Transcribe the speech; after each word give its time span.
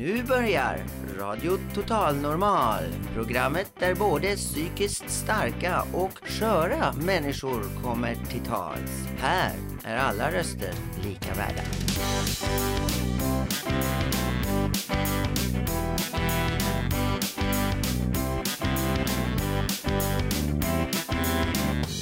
Nu 0.00 0.22
börjar 0.22 0.84
Radio 1.18 1.58
Total 1.74 2.16
Normal. 2.16 2.82
Programmet 3.14 3.72
där 3.78 3.94
både 3.94 4.36
psykiskt 4.36 5.10
starka 5.10 5.82
och 5.92 6.18
sköra 6.22 6.92
människor 6.92 7.82
kommer 7.82 8.14
till 8.14 8.40
tals. 8.40 9.06
Här 9.18 9.52
är 9.84 9.96
alla 9.96 10.30
röster 10.32 10.72
lika 11.04 11.34
värda. 11.34 11.62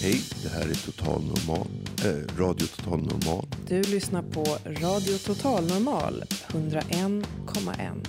Hej, 0.02 0.22
det 0.42 0.48
här 0.48 0.70
är 0.70 0.86
Total 0.86 1.22
Normal, 1.22 1.87
Radio 2.04 2.66
Total 2.66 3.00
Normal. 3.00 3.46
Du 3.68 3.82
lyssnar 3.82 4.22
på 4.22 4.44
Radio 4.64 5.18
Total 5.18 5.66
Normal 5.66 6.24
101,1. 6.48 8.06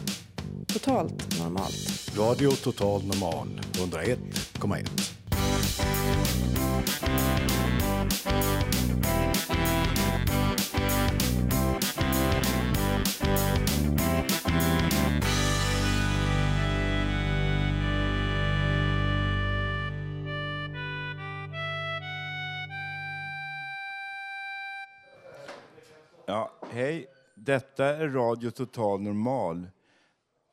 Totalt 0.67 1.39
normalt. 1.39 2.11
Radio 2.17 2.52
Total 2.52 3.03
Normal 3.03 3.61
101,1. 3.73 6.48
Hej. 26.79 27.07
Detta 27.35 27.85
är 27.85 28.09
Radio 28.09 28.51
Total 28.51 29.01
Normal. 29.01 29.67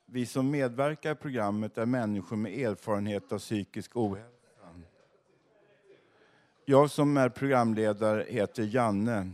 Vi 0.07 0.27
som 0.27 0.51
medverkar 0.51 1.13
i 1.13 1.15
programmet 1.15 1.79
är 1.79 1.87
människor 1.87 2.37
med 2.37 2.59
erfarenhet 2.59 3.33
av 3.33 3.39
psykisk 3.39 3.97
ohälsa. 3.97 4.31
Jag 6.65 6.91
som 6.91 7.17
är 7.17 7.29
programledare 7.29 8.27
heter 8.29 8.63
Janne. 8.63 9.31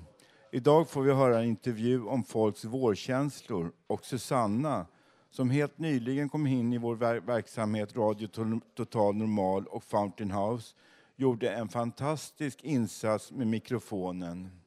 Idag 0.50 0.88
får 0.88 1.02
vi 1.02 1.12
höra 1.12 1.38
en 1.38 1.44
intervju 1.44 2.04
om 2.04 2.24
folks 2.24 2.64
vårkänslor 2.64 3.72
och 3.86 4.04
Susanna 4.04 4.86
som 5.30 5.50
helt 5.50 5.78
nyligen 5.78 6.28
kom 6.28 6.46
in 6.46 6.72
i 6.72 6.78
vår 6.78 6.96
verksamhet 7.20 7.96
Radio 7.96 8.28
Total 8.74 9.14
Normal 9.14 9.66
och 9.66 9.84
Fountain 9.84 10.30
House 10.30 10.74
gjorde 11.16 11.50
en 11.50 11.68
fantastisk 11.68 12.64
insats 12.64 13.32
med 13.32 13.46
mikrofonen. 13.46 14.61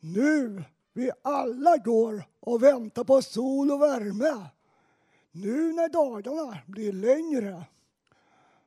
Nu 0.00 0.64
vi 0.92 1.10
alla 1.22 1.76
går 1.76 2.24
och 2.40 2.62
väntar 2.62 3.04
på 3.04 3.22
sol 3.22 3.70
och 3.70 3.82
värme. 3.82 4.46
Nu 5.32 5.72
när 5.72 5.88
dagarna 5.88 6.58
blir 6.66 6.92
längre 6.92 7.64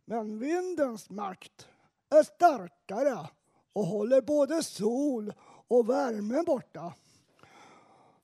men 0.09 0.39
vindens 0.39 1.09
makt 1.09 1.67
är 2.09 2.23
starkare 2.23 3.27
och 3.73 3.85
håller 3.85 4.21
både 4.21 4.63
sol 4.63 5.33
och 5.67 5.89
värme 5.89 6.43
borta. 6.43 6.93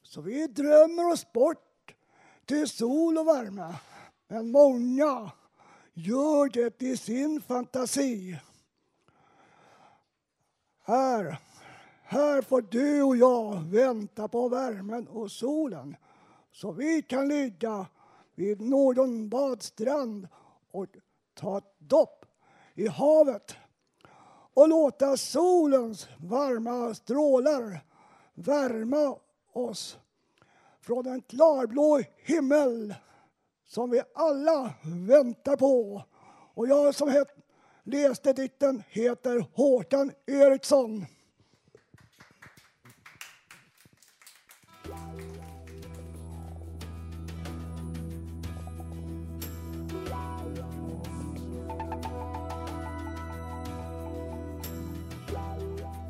Så 0.04 0.22
vi 0.22 0.48
drömmer 0.48 1.12
oss 1.12 1.32
bort 1.32 1.96
till 2.46 2.70
sol 2.70 3.18
och 3.18 3.28
värme. 3.28 3.76
Men 4.28 4.52
många 4.52 5.32
gör 5.94 6.50
det 6.50 6.82
i 6.82 6.98
sin 6.98 7.42
fantasi. 7.42 8.40
Här, 10.84 11.38
här 12.08 12.42
får 12.42 12.62
du 12.62 13.04
och 13.04 13.18
jag 13.18 13.64
vänta 13.64 14.28
på 14.28 14.50
värmen 14.50 15.08
och 15.08 15.32
solen 15.32 15.96
så 16.52 16.72
vi 16.72 17.02
kan 17.02 17.28
ligga 17.28 17.86
vid 18.36 18.62
någon 18.62 19.30
badstrand 19.30 20.28
och 20.72 20.86
ta 21.34 21.58
ett 21.58 21.76
dopp 21.78 22.26
i 22.74 22.88
havet 22.88 23.56
och 24.54 24.70
låta 24.70 25.18
solens 25.18 26.08
varma 26.18 26.94
strålar 26.94 27.80
värma 28.34 29.18
oss 29.54 29.98
från 30.82 31.06
en 31.06 31.22
klarblå 31.22 32.02
himmel 32.18 32.96
som 33.66 33.90
vi 33.90 34.02
alla 34.16 34.74
väntar 35.08 35.56
på. 35.56 36.04
Och 36.54 36.68
jag 36.68 36.96
som 36.96 37.10
het, 37.10 37.28
läste 37.84 38.34
dikten 38.34 38.84
heter 38.90 39.46
Håkan 39.54 40.12
Eriksson. 40.26 41.06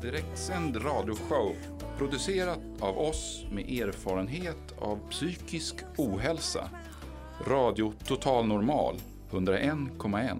Direktsänd 0.06 0.76
radioshow 0.84 1.56
producerat 1.98 2.58
av 2.80 2.98
oss 2.98 3.46
med 3.50 3.70
erfarenhet 3.70 4.74
av 4.78 5.10
psykisk 5.10 5.76
ohälsa. 5.96 6.70
Radio 7.46 7.92
Total 8.04 8.46
Normal 8.46 8.96
101,1. 9.30 10.36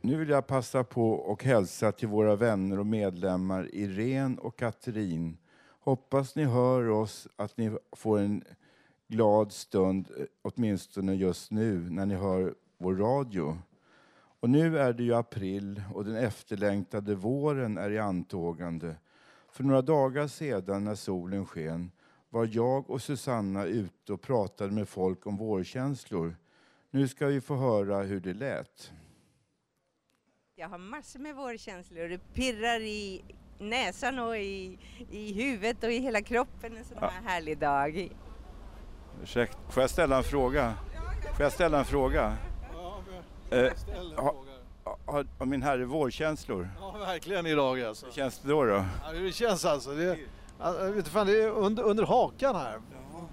Nu 0.00 0.16
vill 0.16 0.28
jag 0.28 0.46
passa 0.46 0.84
på 0.84 1.10
och 1.10 1.44
hälsa 1.44 1.92
till 1.92 2.08
våra 2.08 2.36
vänner 2.36 2.78
och 2.78 2.86
medlemmar 2.86 3.74
Irene 3.74 4.36
och 4.40 4.58
Katrin. 4.58 5.36
Hoppas 5.90 6.36
ni 6.36 6.44
hör 6.44 6.88
oss, 6.88 7.28
att 7.36 7.56
ni 7.56 7.76
får 7.92 8.18
en 8.18 8.44
glad 9.08 9.52
stund, 9.52 10.10
eh, 10.18 10.24
åtminstone 10.42 11.14
just 11.14 11.50
nu, 11.50 11.90
när 11.90 12.06
ni 12.06 12.14
hör 12.14 12.54
vår 12.78 12.94
radio. 12.94 13.58
Och 14.40 14.50
nu 14.50 14.78
är 14.78 14.92
det 14.92 15.02
ju 15.02 15.14
april 15.14 15.82
och 15.94 16.04
den 16.04 16.16
efterlängtade 16.16 17.14
våren 17.14 17.78
är 17.78 17.90
i 17.90 17.98
antågande. 17.98 18.96
För 19.52 19.64
några 19.64 19.82
dagar 19.82 20.26
sedan 20.26 20.84
när 20.84 20.94
solen 20.94 21.46
sken 21.46 21.90
var 22.28 22.48
jag 22.52 22.90
och 22.90 23.02
Susanna 23.02 23.64
ute 23.64 24.12
och 24.12 24.22
pratade 24.22 24.72
med 24.72 24.88
folk 24.88 25.26
om 25.26 25.36
vårkänslor. 25.36 26.36
Nu 26.90 27.08
ska 27.08 27.26
vi 27.26 27.40
få 27.40 27.56
höra 27.56 28.02
hur 28.02 28.20
det 28.20 28.34
lät. 28.34 28.92
Jag 30.54 30.68
har 30.68 30.78
massor 30.78 31.20
med 31.20 31.36
vårkänslor. 31.36 32.08
Det 32.08 32.34
pirrar 32.34 32.80
i 32.80 33.22
näsan 33.60 34.18
och 34.18 34.36
i, 34.36 34.78
i 35.10 35.32
huvudet 35.32 35.84
och 35.84 35.92
i 35.92 35.98
hela 35.98 36.22
kroppen 36.22 36.76
en 36.76 36.84
sån 36.84 36.98
här 37.00 37.10
härlig 37.24 37.58
dag. 37.58 38.10
Ursäkta, 39.22 39.58
får 39.68 39.82
jag 39.82 39.90
ställa 39.90 40.16
en 40.16 40.24
fråga? 40.24 40.74
Får 41.36 41.42
jag 41.42 41.52
ställa 41.52 41.78
en 41.78 41.84
fråga? 41.84 42.36
Eh, 43.50 43.72
ha, 44.16 44.34
har, 45.04 45.26
har 45.38 45.46
min 45.46 45.62
herre 45.62 45.84
vårkänslor? 45.84 46.70
Ja, 46.80 46.90
verkligen 46.90 47.46
idag 47.46 47.82
alltså. 47.82 48.06
Hur 48.06 48.12
känns 48.12 48.38
det 48.38 48.48
då? 48.48 48.64
då? 48.64 48.84
Ja, 49.04 49.12
det 49.12 49.32
känns 49.32 49.64
alltså. 49.64 49.90
Det, 49.90 50.18
ja, 50.60 50.72
vet 50.72 51.08
fan, 51.08 51.26
det 51.26 51.42
är 51.42 51.50
under, 51.50 51.82
under 51.82 52.04
hakan 52.06 52.56
här 52.56 52.78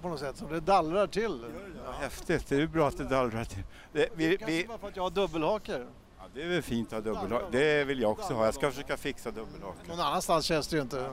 på 0.02 0.08
något 0.08 0.20
sätt 0.20 0.36
som 0.36 0.52
det 0.52 0.60
dallrar 0.60 1.06
till. 1.06 1.44
Ja, 1.84 1.92
häftigt, 1.92 2.48
det 2.48 2.54
är 2.54 2.60
ju 2.60 2.68
bra 2.68 2.88
att 2.88 2.98
det 2.98 3.04
dallrar 3.04 3.44
till. 3.44 3.62
Det, 3.92 4.08
vi, 4.14 4.36
Kanske 4.36 4.56
vi, 4.56 4.66
bara 4.68 4.78
för 4.78 4.88
att 4.88 4.96
jag 4.96 5.02
har 5.02 5.10
dubbelhakor. 5.10 5.86
Det 6.34 6.42
är 6.42 6.48
väl 6.48 6.62
fint 6.62 6.92
att 6.92 7.04
ha 7.04 7.12
dubbelhak. 7.12 7.42
Det 7.50 7.84
vill 7.84 8.00
jag 8.00 8.10
också 8.10 8.34
ha. 8.34 8.44
Jag 8.44 8.54
ska 8.54 8.70
försöka 8.70 8.96
fixa 8.96 9.30
dubbelhak. 9.30 9.74
Någon 9.88 10.00
annanstans 10.00 10.44
känns 10.44 10.68
det 10.68 10.76
ju 10.76 10.82
inte. 10.82 10.96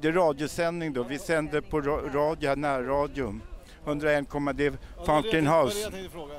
Det 0.00 0.08
är 0.08 0.12
radiosändning 0.12 0.92
då. 0.92 1.02
Vi 1.02 1.18
sänder 1.18 1.60
på 1.60 1.80
ra- 1.80 2.12
radio, 2.12 2.48
här 2.48 2.56
närradio. 2.56 3.40
101, 3.84 4.26
det 4.54 4.66
är 4.66 4.72
Fountain 5.06 5.46
House, 5.46 5.78
jag 5.78 5.92
tänkte 5.92 6.10
fråga? 6.12 6.34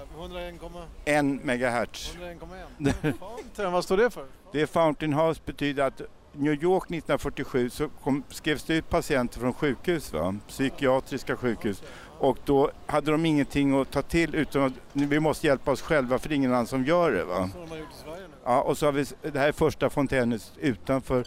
101,1? 1.06 1.38
1 1.38 1.44
megahertz. 1.44 2.18
101,1? 2.18 3.14
Fountain, 3.20 3.72
vad 3.72 3.84
står 3.84 3.98
det 3.98 4.10
för? 4.10 4.26
Det 4.52 4.62
är 4.62 4.66
Fountain 4.66 5.14
House 5.14 5.42
betyder 5.46 5.84
att 5.84 6.02
New 6.34 6.54
York 6.64 6.84
1947 6.84 7.70
så 7.70 7.90
kom, 8.04 8.24
skrevs 8.30 8.64
det 8.64 8.76
ut 8.76 8.90
patienter 8.90 9.40
från 9.40 9.54
sjukhus, 9.54 10.14
va? 10.14 10.36
psykiatriska 10.48 11.38
sjukhus. 11.38 11.84
Och 12.20 12.38
då 12.46 12.72
hade 12.86 13.12
de 13.12 13.26
ingenting 13.26 13.82
att 13.82 13.92
ta 13.92 14.02
till 14.02 14.36
utan 14.36 14.64
att 14.64 14.74
vi 14.94 15.20
måste 15.20 15.48
hjälpa 15.48 15.72
oss 15.72 15.82
själva 15.82 16.20
för 16.20 16.30
det 16.30 16.34
är 16.34 16.36
ingen 16.36 16.54
annan 16.54 16.68
som 16.68 16.86
gör 16.86 17.12
det. 17.12 17.24
Va? 17.24 17.50
Som 17.54 17.62
de 17.62 17.70
har 17.70 17.78
gjort 17.78 17.90
i 17.92 18.04
Sverige 18.04 18.22
nu. 18.22 18.36
Ja, 18.44 18.62
och 18.62 18.78
så 18.78 18.86
har 18.86 18.94
vi, 18.94 19.06
det 19.22 19.40
här 19.40 19.48
är 19.48 19.52
första 19.52 19.90
fontänhuset 19.90 20.58
utanför 20.58 21.20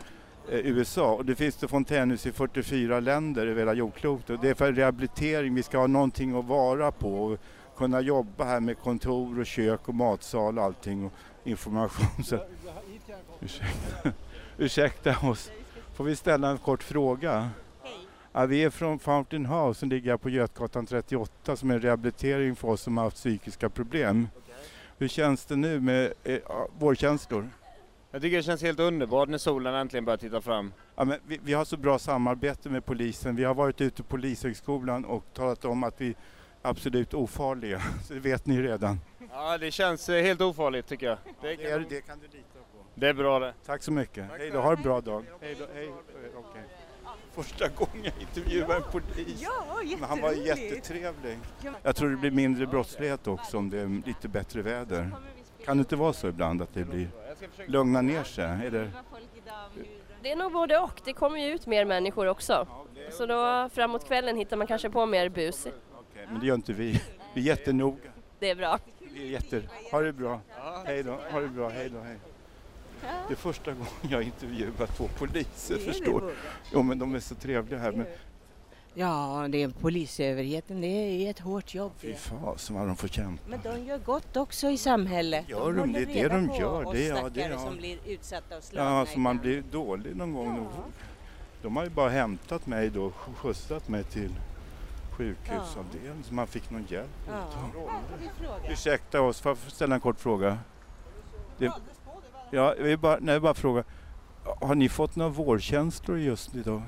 eh, 0.49 0.59
USA 0.59 1.13
och 1.13 1.25
det 1.25 1.35
finns 1.35 1.57
det 1.57 1.69
fontänhus 1.69 2.27
i 2.27 2.33
44 2.33 3.01
länder 3.01 3.47
över 3.47 3.59
hela 3.59 3.75
jordklotet. 3.75 4.43
Det 4.43 4.49
är 4.49 4.55
för 4.55 4.73
rehabilitering, 4.73 5.55
vi 5.55 5.63
ska 5.63 5.79
ha 5.79 5.87
någonting 5.87 6.39
att 6.39 6.45
vara 6.45 6.93
på 6.93 7.25
och 7.25 7.39
kunna 7.77 8.01
jobba 8.01 8.45
här 8.45 8.61
med 8.61 8.79
kontor 8.79 9.41
och 9.41 9.47
kök 9.47 9.89
och 9.89 9.95
matsal 9.95 10.59
och 10.59 10.65
allting 10.65 11.05
och 11.05 11.13
information. 11.45 12.25
Så, 12.25 12.39
ursäkta, 13.41 14.13
ursäkta 14.59 15.17
oss, 15.29 15.51
får 15.95 16.05
vi 16.05 16.17
ställa 16.17 16.51
en 16.51 16.59
kort 16.59 16.83
fråga? 16.83 17.51
Ja, 18.33 18.47
vi 18.47 18.65
är 18.65 18.71
från 18.71 18.99
Fountain 18.99 19.47
House 19.47 19.81
som 19.81 19.89
ligger 19.89 20.17
på 20.17 20.31
Götgatan 20.31 20.87
38 20.87 21.57
som 21.57 21.71
är 21.71 21.75
en 21.75 21.81
rehabilitering 21.81 22.57
för 22.57 22.69
oss 22.69 22.81
som 22.83 22.97
har 22.97 23.05
haft 23.05 23.17
psykiska 23.17 23.69
problem. 23.71 24.29
Hur 24.99 25.09
känns 25.09 25.45
det 25.45 25.57
nu 25.57 25.81
med 25.81 26.13
eh, 26.25 26.39
ja, 26.49 26.69
vårkänslor? 26.79 27.51
Jag 28.11 28.23
tycker 28.23 28.37
det 28.37 28.43
känns 28.43 28.63
helt 28.63 28.81
underbart 28.81 29.29
när 29.29 29.39
solen 29.39 29.75
äntligen 29.75 30.05
börjar 30.05 30.17
titta 30.17 30.41
fram. 30.41 30.73
Ja, 30.97 31.05
men 31.05 31.19
vi, 31.27 31.41
vi 31.43 31.53
har 31.53 31.65
så 31.65 31.77
bra 31.77 31.99
samarbete 31.99 32.69
med 32.69 32.85
polisen. 32.85 33.37
Vi 33.37 33.45
har 33.45 33.55
varit 33.55 33.81
ute 33.81 34.03
på 34.03 34.09
Polishögskolan 34.09 35.05
och 35.05 35.25
talat 35.35 35.65
om 35.65 35.85
att 35.85 36.01
vi 36.01 36.09
är 36.09 36.15
absolut 36.63 37.15
ofarliga. 37.15 37.81
Så 38.05 38.15
det 38.15 38.21
vet 38.21 38.47
ni 38.47 38.63
redan. 38.63 39.01
Ja, 39.31 39.59
det 39.59 39.71
känns 39.71 40.09
eh, 40.09 40.23
helt 40.23 40.41
ofarligt 40.41 40.87
tycker 40.87 41.07
jag. 41.07 41.19
Det, 41.43 41.57
Det, 41.57 41.71
är, 41.71 41.87
det 41.89 42.01
kan 42.01 42.19
du 42.19 42.27
lita 42.27 42.59
på. 42.73 42.85
det 42.95 43.09
är 43.09 43.15
bra 43.15 43.39
det. 43.39 43.55
Tack 43.67 43.83
så 43.83 43.93
mycket. 43.93 44.25
Hej 44.39 44.51
då, 44.51 44.61
ha 44.61 44.73
en 44.77 44.83
bra 44.83 45.01
dag. 45.01 45.25
Hej 45.41 45.57
då, 45.59 45.65
hej. 45.75 45.89
Okej. 46.37 46.63
Första 47.35 47.69
gången 47.69 48.05
jag 48.05 48.13
intervjuar 48.21 48.77
en 48.77 48.83
polis. 48.93 49.43
Ja, 49.43 49.79
Men 49.99 50.09
han 50.09 50.21
var 50.21 50.33
jättetrevlig. 50.33 51.39
Jag 51.83 51.97
tror 51.97 52.11
det 52.11 52.17
blir 52.17 52.31
mindre 52.31 52.67
brottslighet 52.67 53.27
också 53.27 53.59
om 53.59 53.71
det 53.71 53.79
är 53.79 54.07
lite 54.07 54.29
bättre 54.29 54.63
väder. 54.63 55.11
Kan 55.65 55.77
det 55.77 55.81
inte 55.81 55.97
vara 55.97 56.13
så 56.13 56.29
ibland 56.29 56.63
att 56.63 56.75
det 56.75 56.85
blir 56.85 57.09
lugna 57.67 58.03
ner 58.03 58.25
sig? 58.25 58.45
Är 58.45 58.71
det... 58.71 58.91
Det 60.23 60.33
är 60.33 60.37
nog 60.37 60.53
både 60.53 60.79
och. 60.79 61.01
Det 61.05 61.13
kommer 61.13 61.39
ju 61.39 61.55
ut 61.55 61.67
mer 61.67 61.85
människor 61.85 62.27
också. 62.27 62.67
Så 63.11 63.27
då 63.27 63.69
framåt 63.75 64.07
kvällen 64.07 64.37
hittar 64.37 64.57
man 64.57 64.67
kanske 64.67 64.91
på 64.91 65.07
mer 65.07 65.29
bus. 65.29 65.67
Okej, 65.67 66.27
men 66.31 66.41
det 66.41 66.47
gör 66.47 66.55
inte 66.55 66.73
vi. 66.73 67.03
Vi 67.35 67.41
är 67.41 67.45
jättenoga. 67.45 68.11
Det 68.39 68.51
är 68.51 68.55
bra. 68.55 68.79
Vi 68.99 69.27
är 69.27 69.31
jätte... 69.31 69.63
Ha 69.91 70.01
det 70.01 70.13
bra. 70.13 70.41
Hej 70.87 71.03
då. 71.03 71.19
Ha 71.31 71.41
det 71.41 71.49
bra. 71.49 71.69
Hej 71.69 71.89
då. 71.89 72.01
Hej. 72.01 72.17
Det 73.29 73.35
är 73.35 73.37
första 73.37 73.73
gången 73.73 73.87
jag 74.09 74.23
intervjuar 74.23 74.87
två 74.97 75.09
poliser, 75.19 75.77
förstår 75.79 76.21
du? 76.21 76.35
Jo, 76.73 76.83
men 76.83 76.99
de 76.99 77.15
är 77.15 77.21
så 77.21 77.35
trevliga 77.35 77.79
här. 77.79 77.93
Men 77.93 78.07
Ja, 78.95 79.47
det 79.51 79.63
är 79.63 79.69
polisöverheten. 79.69 80.81
Det 80.81 80.87
är 80.87 81.31
ett 81.31 81.39
hårt 81.39 81.75
jobb. 81.75 81.93
fy 81.99 82.15
fasen 82.15 82.77
vad 82.77 82.87
de 82.87 82.97
får 82.97 83.09
kämpa. 83.09 83.43
Men 83.49 83.61
de 83.63 83.85
gör 83.85 83.99
gott 83.99 84.37
också 84.37 84.71
i 84.71 84.79
samhället. 84.79 85.49
Gör 85.49 85.59
de 85.73 85.79
håller 85.81 85.93
det? 86.01 86.05
Det 86.05 86.21
är 86.21 86.29
reda 86.29 86.35
de 86.35 86.55
gör. 86.55 86.93
Det 86.93 87.09
är- 87.09 87.17
ja, 87.17 87.29
det 87.29 87.43
är- 87.43 87.51
ja. 87.51 87.59
som 87.59 87.77
blir 87.77 87.99
utsatta 88.07 88.57
och 88.57 88.65
slagna 88.65 88.91
Ja, 88.99 89.07
så 89.07 89.19
man 89.19 89.39
blir 89.39 89.63
dålig 89.71 90.17
någon 90.17 90.33
gång. 90.33 90.69
De 91.63 91.77
har 91.77 91.85
ju 91.85 91.91
bara 91.91 92.11
hämtat 92.11 92.67
mig 92.67 92.91
då, 92.91 93.11
skjutsat 93.11 93.89
mig 93.89 94.05
till 94.05 94.31
sjukhusavdelningen 95.17 96.23
så 96.25 96.35
man 96.35 96.47
fick 96.47 96.71
någon 96.71 96.87
hjälp. 96.89 97.11
Ja. 97.29 97.45
Vi 98.21 98.29
frågar. 98.45 98.73
Ursäkta 98.73 99.21
oss, 99.23 99.41
får 99.41 99.51
jag 99.51 99.73
ställa 99.73 99.95
en 99.95 100.01
kort 100.01 100.21
fråga? 100.21 100.59
Det, 101.59 101.73
ja, 102.53 102.75
jag 102.77 102.85
vill 102.85 102.99
bara, 102.99 103.19
nej, 103.21 103.41
bara 103.41 103.55
fråga. 103.55 103.85
Har 104.61 104.75
ni 104.75 104.89
fått 104.89 105.17
några 105.17 105.31
vårkänslor 105.31 106.19
just 106.19 106.55
idag? 106.55 106.83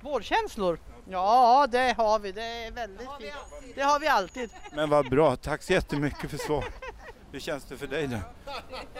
Vårkänslor? 0.00 0.78
Ja, 1.08 1.66
det 1.70 1.94
har 1.96 2.18
vi. 2.18 2.32
Det 2.32 2.42
är 2.42 2.70
väldigt 2.72 3.08
fint. 3.20 3.34
Det 3.74 3.82
har 3.82 4.00
vi 4.00 4.08
alltid. 4.08 4.50
Men 4.72 4.90
vad 4.90 5.10
bra, 5.10 5.36
tack 5.36 5.62
så 5.62 5.72
jättemycket 5.72 6.30
för 6.30 6.38
svar. 6.38 6.64
Hur 7.32 7.40
känns 7.40 7.64
det 7.64 7.76
för 7.76 7.86
dig 7.86 8.06
då? 8.06 8.18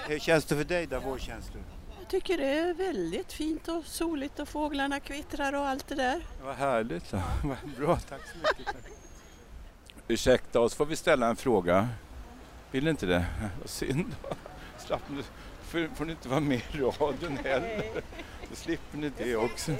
Hur 0.08 0.18
känns 0.18 0.44
det 0.44 0.56
för 0.56 0.64
dig 0.64 0.86
där, 0.86 1.00
vårkänslor? 1.00 1.62
Jag 1.98 2.08
tycker 2.08 2.38
det 2.38 2.58
är 2.58 2.74
väldigt 2.74 3.32
fint 3.32 3.68
och 3.68 3.84
soligt 3.84 4.38
och 4.38 4.48
fåglarna 4.48 5.00
kvittrar 5.00 5.52
och 5.52 5.66
allt 5.66 5.88
det 5.88 5.94
där. 5.94 6.22
Vad 6.44 6.54
härligt. 6.54 7.10
Då. 7.10 7.16
Vad 7.48 7.56
Bra, 7.78 7.96
tack 7.96 8.20
så 8.32 8.38
mycket. 8.38 8.66
Tack. 8.66 8.92
Ursäkta 10.08 10.60
oss, 10.60 10.74
får 10.74 10.86
vi 10.86 10.96
ställa 10.96 11.26
en 11.28 11.36
fråga? 11.36 11.88
Vill 12.70 12.88
inte 12.88 13.06
det? 13.06 13.26
Vad 13.60 13.70
synd. 13.70 14.16
Slapp 14.78 15.02
nu. 15.10 15.22
Får, 15.72 15.94
får 15.94 16.04
ni 16.04 16.12
inte 16.12 16.28
vara 16.28 16.40
med 16.40 16.58
i 16.72 16.78
radion 16.78 17.38
heller? 17.44 18.02
Då 18.50 18.56
slipper 18.56 18.98
ni 18.98 19.12
det 19.18 19.36
också. 19.36 19.72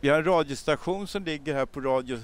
Vi 0.00 0.08
har 0.08 0.18
en 0.18 0.24
radiostation 0.24 1.06
som 1.06 1.24
ligger 1.24 1.54
här 1.54 1.66
på 1.66 1.80
radio 1.80 2.18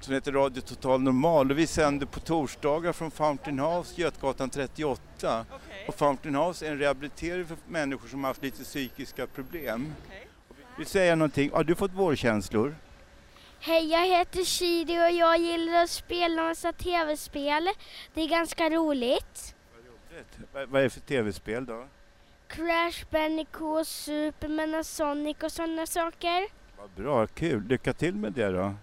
som 0.00 0.14
heter 0.14 0.32
Radio 0.32 0.60
Total 0.60 1.00
Normal 1.00 1.50
och 1.50 1.58
vi 1.58 1.66
sänder 1.66 2.06
på 2.06 2.20
torsdagar 2.20 2.92
från 2.92 3.10
Fountain 3.10 3.58
House, 3.58 4.00
Götgatan 4.00 4.50
38. 4.50 5.46
Och 5.88 5.94
Fountain 5.94 6.34
House 6.34 6.66
är 6.66 6.72
en 6.72 6.78
rehabilitering 6.78 7.46
för 7.46 7.56
människor 7.68 8.08
som 8.08 8.24
har 8.24 8.30
haft 8.30 8.42
lite 8.42 8.64
psykiska 8.64 9.26
problem. 9.26 9.94
Vill 10.78 10.86
säga 10.86 11.14
någonting? 11.14 11.50
Har 11.52 11.64
du 11.64 11.74
fått 11.74 11.92
vårkänslor? 11.92 12.74
Hej, 13.60 13.90
jag 13.90 14.06
heter 14.06 14.44
Shiri 14.44 14.98
och 14.98 15.10
jag 15.10 15.38
gillar 15.38 15.82
att 15.82 15.90
spela 15.90 16.42
massa 16.42 16.72
tv-spel. 16.72 17.68
Det 18.14 18.20
är 18.20 18.28
ganska 18.28 18.70
roligt. 18.70 19.54
Vad 20.52 20.68
vad 20.68 20.80
är 20.80 20.84
det 20.84 20.90
för 20.90 21.00
tv-spel 21.00 21.66
då? 21.66 21.86
Crash 22.48 23.04
Bandicoot, 23.10 23.86
Superman 23.86 24.74
och 24.74 24.86
Sonic 24.86 25.36
och 25.42 25.52
sådana 25.52 25.86
saker. 25.86 26.46
Vad 26.78 26.90
bra, 27.04 27.26
kul. 27.26 27.64
Lycka 27.66 27.92
till 27.92 28.14
med 28.14 28.32
det 28.32 28.48
då. 28.48 28.74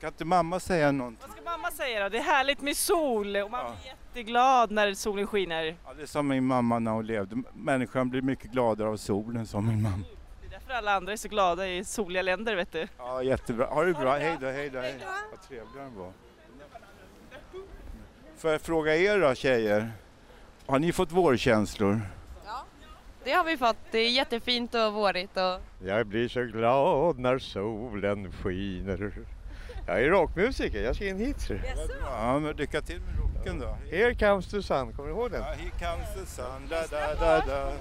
Kan 0.00 0.08
inte 0.08 0.24
mamma 0.24 0.60
säga 0.60 0.92
någonting? 0.92 1.28
Vad 1.28 1.36
ska 1.36 1.50
mamma 1.50 1.70
säga 1.70 2.02
då? 2.02 2.08
Det 2.08 2.18
är 2.18 2.22
härligt 2.22 2.60
med 2.60 2.76
sol 2.76 3.36
och 3.36 3.50
man 3.50 3.64
blir 3.64 3.86
jätteglad 3.86 4.70
när 4.70 4.94
solen 4.94 5.26
skiner. 5.26 5.76
Ja, 5.86 5.94
det 5.96 6.02
är 6.02 6.06
som 6.06 6.28
min 6.28 6.44
mamma 6.44 6.78
när 6.78 6.90
hon 6.90 7.06
levde. 7.06 7.42
Människan 7.54 8.10
blir 8.10 8.22
mycket 8.22 8.50
gladare 8.50 8.88
av 8.88 8.96
solen, 8.96 9.46
som 9.46 9.66
min 9.68 9.82
mamma. 9.82 10.04
Det 10.40 10.46
är 10.46 10.50
därför 10.50 10.72
alla 10.72 10.94
andra 10.94 11.12
är 11.12 11.16
så 11.16 11.28
glada 11.28 11.68
i 11.68 11.84
soliga 11.84 12.22
länder 12.22 12.56
vet 12.56 12.72
du. 12.72 12.88
Ja, 12.98 13.22
jättebra. 13.22 13.66
Ha 13.66 13.84
det 13.84 13.92
bra. 13.92 14.16
Hej 14.16 14.36
då, 14.40 14.46
hej 14.46 14.70
då. 14.70 14.78
Hej. 14.78 14.98
Vad 15.30 15.42
trevlig 15.42 15.80
han 15.80 15.96
var. 15.98 16.12
Får 18.36 18.50
jag 18.50 18.60
fråga 18.60 18.96
er 18.96 19.20
då, 19.20 19.34
tjejer? 19.34 19.92
Har 20.66 20.78
ni 20.78 20.92
fått 20.92 21.12
vårkänslor? 21.12 22.00
Det 23.28 23.34
har 23.34 23.44
vi 23.44 23.56
fått. 23.56 23.76
Det 23.90 23.98
är 23.98 24.10
jättefint 24.10 24.74
och 24.74 24.92
vårigt. 24.92 25.36
Och... 25.36 25.86
Jag 25.86 26.06
blir 26.06 26.28
så 26.28 26.42
glad 26.42 27.18
när 27.18 27.38
solen 27.38 28.32
skiner. 28.32 29.12
Jag 29.86 30.02
är 30.02 30.08
rockmusiker, 30.08 30.82
jag 30.82 30.94
ska 30.94 31.08
in 31.08 31.18
hit. 31.18 31.48
Ja, 32.04 32.38
men 32.38 32.56
lycka 32.56 32.82
till 32.82 33.00
med 33.00 33.18
rocken 33.18 33.60
då. 33.60 33.78
Here 33.96 34.14
comes 34.14 34.50
the 34.50 34.62
sun, 34.62 34.92
kommer 34.92 35.08
du 35.08 35.14
ihåg 35.14 35.30
den? 35.30 35.40
Ja, 35.40 35.52
here 35.52 35.70
comes 35.70 36.14
the 36.14 36.26
sun, 36.26 36.68
da, 36.70 36.86
da, 36.86 37.14
da, 37.14 37.46
da. 37.46 37.72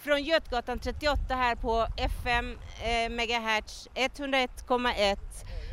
Från 0.00 0.22
Götgatan 0.22 0.78
38 0.78 1.34
här 1.34 1.54
på 1.54 1.86
FM 1.96 2.58
eh, 2.84 3.10
megahertz 3.10 3.88
101,1 3.94 5.18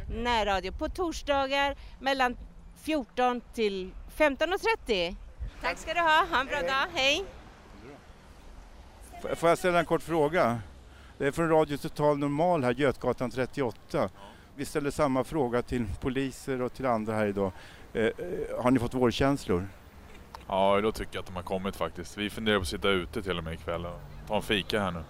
närradio 0.09 0.71
på 0.71 0.89
torsdagar 0.89 1.75
mellan 1.99 2.37
14 2.81 3.41
till 3.53 3.91
15.30. 4.17 5.15
Tack 5.61 5.77
ska 5.77 5.93
du 5.93 5.99
ha, 5.99 6.25
ha 6.31 6.41
en 6.41 6.47
bra 6.47 6.61
dag, 6.61 6.87
hej! 6.93 7.25
Får- 9.21 9.49
jag 9.49 9.57
ställa 9.57 9.79
en 9.79 9.85
kort 9.85 10.01
fråga? 10.01 10.59
Det 11.17 11.27
är 11.27 11.31
från 11.31 11.49
Radio 11.49 11.77
Total 11.77 12.17
Normal 12.17 12.63
här, 12.63 12.73
Götgatan 12.73 13.31
38. 13.31 14.09
Vi 14.55 14.65
ställer 14.65 14.91
samma 14.91 15.23
fråga 15.23 15.61
till 15.61 15.85
poliser 16.01 16.61
och 16.61 16.73
till 16.73 16.85
andra 16.85 17.13
här 17.13 17.25
idag. 17.25 17.51
Eh, 17.93 18.03
eh, 18.05 18.11
har 18.59 18.71
ni 18.71 18.79
fått 18.79 18.93
vårkänslor? 18.93 19.67
Ja, 20.47 20.81
då 20.81 20.91
tycker 20.91 21.15
jag 21.15 21.19
att 21.21 21.27
de 21.27 21.35
har 21.35 21.43
kommit 21.43 21.75
faktiskt. 21.75 22.17
Vi 22.17 22.29
funderar 22.29 22.57
på 22.57 22.61
att 22.61 22.67
sitta 22.67 22.89
ute 22.89 23.21
till 23.23 23.37
och 23.37 23.43
med 23.43 23.53
ikväll 23.53 23.85
och 23.85 23.99
ta 24.27 24.35
en 24.35 24.41
fika 24.41 24.79
här 24.79 24.91
nu. 24.91 25.03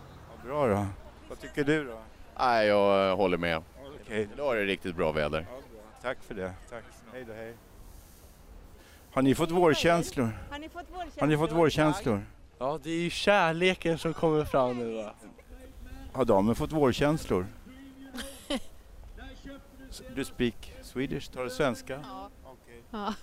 Bra 0.46 0.68
då. 0.68 0.86
Vad 1.30 1.40
tycker 1.40 1.64
du 1.64 1.84
då? 1.86 2.00
Nej, 2.40 2.68
jag 2.68 3.10
eh, 3.10 3.16
håller 3.16 3.38
med. 3.38 3.64
Okej. 4.06 4.28
Idag 4.34 4.52
är 4.56 4.60
det 4.60 4.66
riktigt 4.66 4.96
bra 4.96 5.12
väder. 5.12 5.46
Tack 6.02 6.18
för 6.28 6.34
det. 6.36 6.54
Tack. 6.70 6.84
Hej 7.14 7.24
då, 7.28 7.34
hej. 7.34 7.54
Har 9.12 9.22
ni 9.22 9.36
fått 9.36 9.52
vårkänslor? 9.52 10.30
Har 10.52 10.60
ni 10.60 10.70
fått 10.70 10.86
vårkänslor? 10.94 11.22
Har 11.22 11.28
ni 11.28 11.38
fått 11.38 11.52
vårkänslor? 11.52 12.22
Ja, 12.62 12.80
det 12.84 12.90
är 12.92 13.00
ju 13.00 13.10
kärleken 13.10 13.98
som 13.98 14.14
kommer 14.14 14.46
fram 14.46 14.78
nu 14.78 14.94
va. 14.94 15.14
Har 16.14 16.26
damen 16.26 16.56
fått 16.56 16.72
vårkänslor? 16.72 17.46
Du 20.16 20.26
speak 20.26 20.74
Swedish, 20.82 21.32
tar 21.32 21.44
du 21.44 21.50
svenska? 21.50 22.00
Ja. 22.04 22.30
Okej. 22.44 22.82
Ja. 22.92 23.14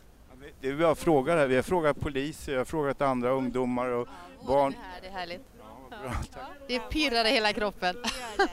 Det 0.61 0.69
är 0.69 0.81
jag 0.81 0.99
frågar 0.99 1.37
här. 1.37 1.47
Vi 1.47 1.57
har 1.57 1.63
frågat 1.63 2.01
poliser, 2.01 2.53
jag 2.53 2.61
har 2.61 2.65
frågat 2.65 3.03
andra 3.03 3.31
ungdomar 3.31 3.89
och 3.89 4.09
barn. 4.47 4.73
Det, 4.73 4.79
här, 4.79 5.01
det 5.03 5.09
är 5.09 5.13
härligt. 5.13 5.43
bra, 6.33 6.47
Det 6.69 6.81
pirrar 6.81 7.25
i 7.25 7.31
hela 7.31 7.53
kroppen. 7.53 7.97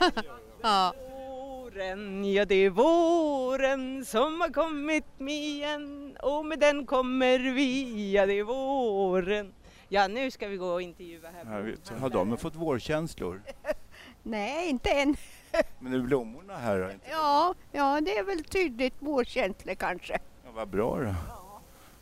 ja. 0.61 0.93
Våren, 1.09 2.33
ja 2.33 2.45
det 2.45 2.55
är 2.55 2.69
våren 2.69 4.05
som 4.05 4.41
har 4.41 4.49
kommit 4.49 5.05
med 5.17 5.43
igen 5.43 6.17
och 6.21 6.45
med 6.45 6.59
den 6.59 6.85
kommer 6.85 7.39
vi, 7.39 8.11
ja 8.13 8.25
det 8.25 8.39
är 8.39 8.43
våren. 8.43 9.53
Ja 9.89 10.07
nu 10.07 10.31
ska 10.31 10.47
vi 10.47 10.57
gå 10.57 10.67
och 10.73 10.81
intervjua 10.81 11.29
här. 11.31 11.45
Här, 11.45 11.61
vet- 11.61 11.89
Har 11.99 12.09
damen 12.09 12.37
fått 12.37 12.55
vårkänslor? 12.55 13.41
Nej, 14.23 14.69
inte 14.69 14.89
än. 14.89 15.15
Men 15.79 15.93
är 15.93 15.99
blommorna 15.99 16.57
här 16.57 16.79
då? 16.79 16.89
Ja, 17.09 17.53
ja, 17.71 18.01
det 18.01 18.17
är 18.17 18.23
väl 18.23 18.43
tydligt 18.43 18.93
vårkänsla 18.99 19.75
kanske. 19.75 20.13
Ja, 20.45 20.51
vad 20.53 20.67
bra 20.67 20.99
då. 20.99 21.15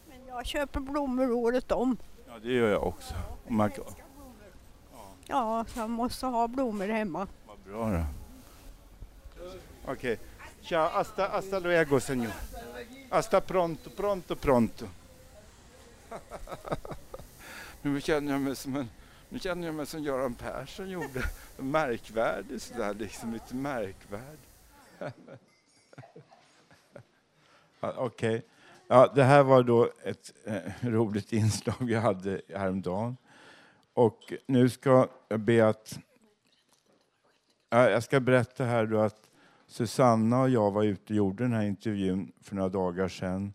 Men 0.09 0.27
jag 0.27 0.45
köper 0.45 0.79
blommor 0.79 1.31
året 1.31 1.71
om. 1.71 1.97
Ja, 2.27 2.33
det 2.41 2.53
gör 2.53 2.69
jag 2.69 2.83
också. 2.87 3.13
Och 3.45 3.51
man, 3.51 3.71
Ja, 5.27 5.65
jag 5.75 5.89
måste 5.89 6.25
ha 6.25 6.47
blommor 6.47 6.87
hemma. 6.87 7.27
vad 7.47 7.57
bra 7.59 7.89
då. 7.91 8.05
Okej. 9.91 10.19
Ciao, 10.61 10.89
hasta, 10.89 11.27
hasta 11.27 11.59
luego 11.59 11.99
señor. 11.99 12.31
Hasta 13.09 13.41
pronto, 13.41 13.89
pronto, 13.89 14.35
pronto. 14.35 14.85
nu 17.83 18.01
känner 18.01 18.31
jag 18.31 18.41
mig 18.41 18.55
som 18.55 18.75
en 18.75 18.89
nu 19.33 19.39
känner 19.39 19.67
jag 19.67 19.75
mig 19.75 19.85
som 19.85 20.03
Göran 20.03 20.35
Persson 20.35 20.89
gjorde. 20.89 21.23
Märkvärdig 21.57 22.61
sådär, 22.61 22.93
liksom 22.93 23.33
lite 23.33 23.55
märkvärdig. 23.55 24.49
Okej. 27.79 27.93
Okej. 27.97 28.45
Ja, 28.87 29.11
det 29.15 29.23
här 29.23 29.43
var 29.43 29.63
då 29.63 29.89
ett 30.03 30.33
eh, 30.45 30.61
roligt 30.81 31.33
inslag 31.33 31.75
vi 31.79 31.95
hade 31.95 32.41
häromdagen. 32.49 33.17
Och 33.93 34.33
nu 34.45 34.69
ska 34.69 35.07
jag 35.27 35.39
be 35.39 35.67
att... 35.67 35.99
Ja, 37.69 37.89
jag 37.89 38.03
ska 38.03 38.19
berätta 38.19 38.63
här 38.63 38.85
då 38.85 38.99
att 38.99 39.29
Susanna 39.67 40.41
och 40.41 40.49
jag 40.49 40.71
var 40.71 40.83
ute 40.83 41.13
och 41.13 41.17
gjorde 41.17 41.43
den 41.43 41.53
här 41.53 41.63
intervjun 41.63 42.31
för 42.41 42.55
några 42.55 42.69
dagar 42.69 43.07
sedan. 43.07 43.53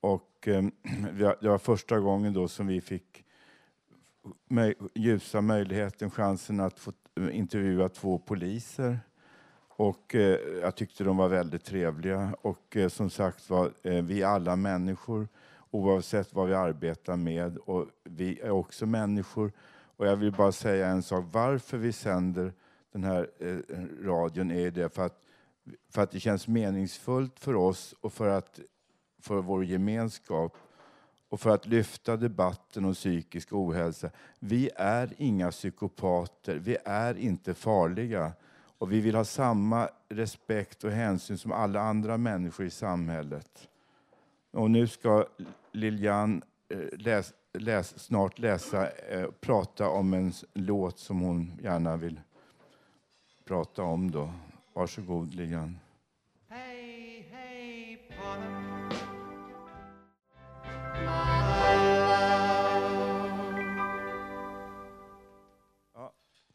Och 0.00 0.28
eh, 0.48 0.64
det 1.40 1.48
var 1.48 1.58
första 1.58 2.00
gången 2.00 2.32
då 2.32 2.48
som 2.48 2.66
vi 2.66 2.80
fick 2.80 3.24
ljusa 4.94 5.40
möjligheten, 5.40 6.10
chansen 6.10 6.60
att 6.60 6.78
få 6.78 6.92
eh, 7.20 7.36
intervjua 7.36 7.88
två 7.88 8.18
poliser. 8.18 9.00
Och 9.68 10.14
eh, 10.14 10.38
jag 10.62 10.76
tyckte 10.76 11.04
de 11.04 11.16
var 11.16 11.28
väldigt 11.28 11.64
trevliga. 11.64 12.34
Och 12.42 12.76
eh, 12.76 12.88
som 12.88 13.10
sagt 13.10 13.50
var, 13.50 13.72
eh, 13.82 14.02
vi 14.02 14.22
är 14.22 14.26
alla 14.26 14.56
människor 14.56 15.28
oavsett 15.70 16.34
vad 16.34 16.48
vi 16.48 16.54
arbetar 16.54 17.16
med. 17.16 17.56
Och 17.56 17.86
vi 18.04 18.40
är 18.40 18.50
också 18.50 18.86
människor. 18.86 19.52
Och 19.96 20.06
jag 20.06 20.16
vill 20.16 20.32
bara 20.32 20.52
säga 20.52 20.86
en 20.86 21.02
sak. 21.02 21.24
Varför 21.32 21.78
vi 21.78 21.92
sänder 21.92 22.52
den 22.92 23.04
här 23.04 23.30
eh, 23.38 24.06
radion 24.06 24.50
är 24.50 24.70
det 24.70 24.94
för 24.94 25.06
att, 25.06 25.20
för 25.90 26.02
att 26.02 26.10
det 26.10 26.20
känns 26.20 26.48
meningsfullt 26.48 27.38
för 27.38 27.54
oss 27.54 27.94
och 28.00 28.12
för, 28.12 28.28
att, 28.28 28.60
för 29.22 29.42
vår 29.42 29.64
gemenskap 29.64 30.56
och 31.32 31.40
för 31.40 31.50
att 31.50 31.66
lyfta 31.66 32.16
debatten 32.16 32.84
om 32.84 32.94
psykisk 32.94 33.52
ohälsa. 33.52 34.10
Vi 34.38 34.70
är 34.76 35.14
inga 35.18 35.50
psykopater, 35.50 36.56
vi 36.56 36.76
är 36.84 37.18
inte 37.18 37.54
farliga. 37.54 38.32
Och 38.78 38.92
vi 38.92 39.00
vill 39.00 39.14
ha 39.14 39.24
samma 39.24 39.88
respekt 40.08 40.84
och 40.84 40.90
hänsyn 40.90 41.38
som 41.38 41.52
alla 41.52 41.80
andra 41.80 42.16
människor 42.16 42.66
i 42.66 42.70
samhället. 42.70 43.68
Och 44.50 44.70
nu 44.70 44.86
ska 44.86 45.26
Lilian 45.72 46.42
eh, 46.68 46.98
läs, 46.98 47.32
läs, 47.52 47.98
snart 47.98 48.38
läsa, 48.38 48.90
eh, 48.90 49.30
prata 49.40 49.88
om 49.88 50.14
en 50.14 50.32
låt 50.52 50.98
som 50.98 51.20
hon 51.20 51.52
gärna 51.62 51.96
vill 51.96 52.20
prata 53.44 53.82
om. 53.82 54.10
Då. 54.10 54.32
Varsågod 54.72 55.34
Lilian. 55.34 55.78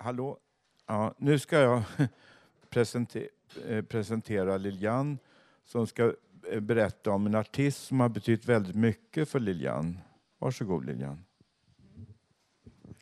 Hallå? 0.08 0.38
Ja, 0.86 1.14
nu 1.18 1.40
ska 1.40 1.60
jag 1.60 1.84
presentera, 2.70 3.28
eh, 3.68 3.84
presentera 3.84 4.58
Lilian 4.58 5.20
som 5.66 5.88
ska 5.88 6.14
eh, 6.52 6.60
berätta 6.60 7.12
om 7.12 7.26
en 7.26 7.36
artist 7.36 7.88
som 7.88 8.00
har 8.00 8.10
betytt 8.10 8.46
väldigt 8.46 8.76
mycket 8.76 9.30
för 9.30 9.40
Lilian. 9.40 10.00
Varsågod 10.38 10.86
Lilian. 10.86 11.26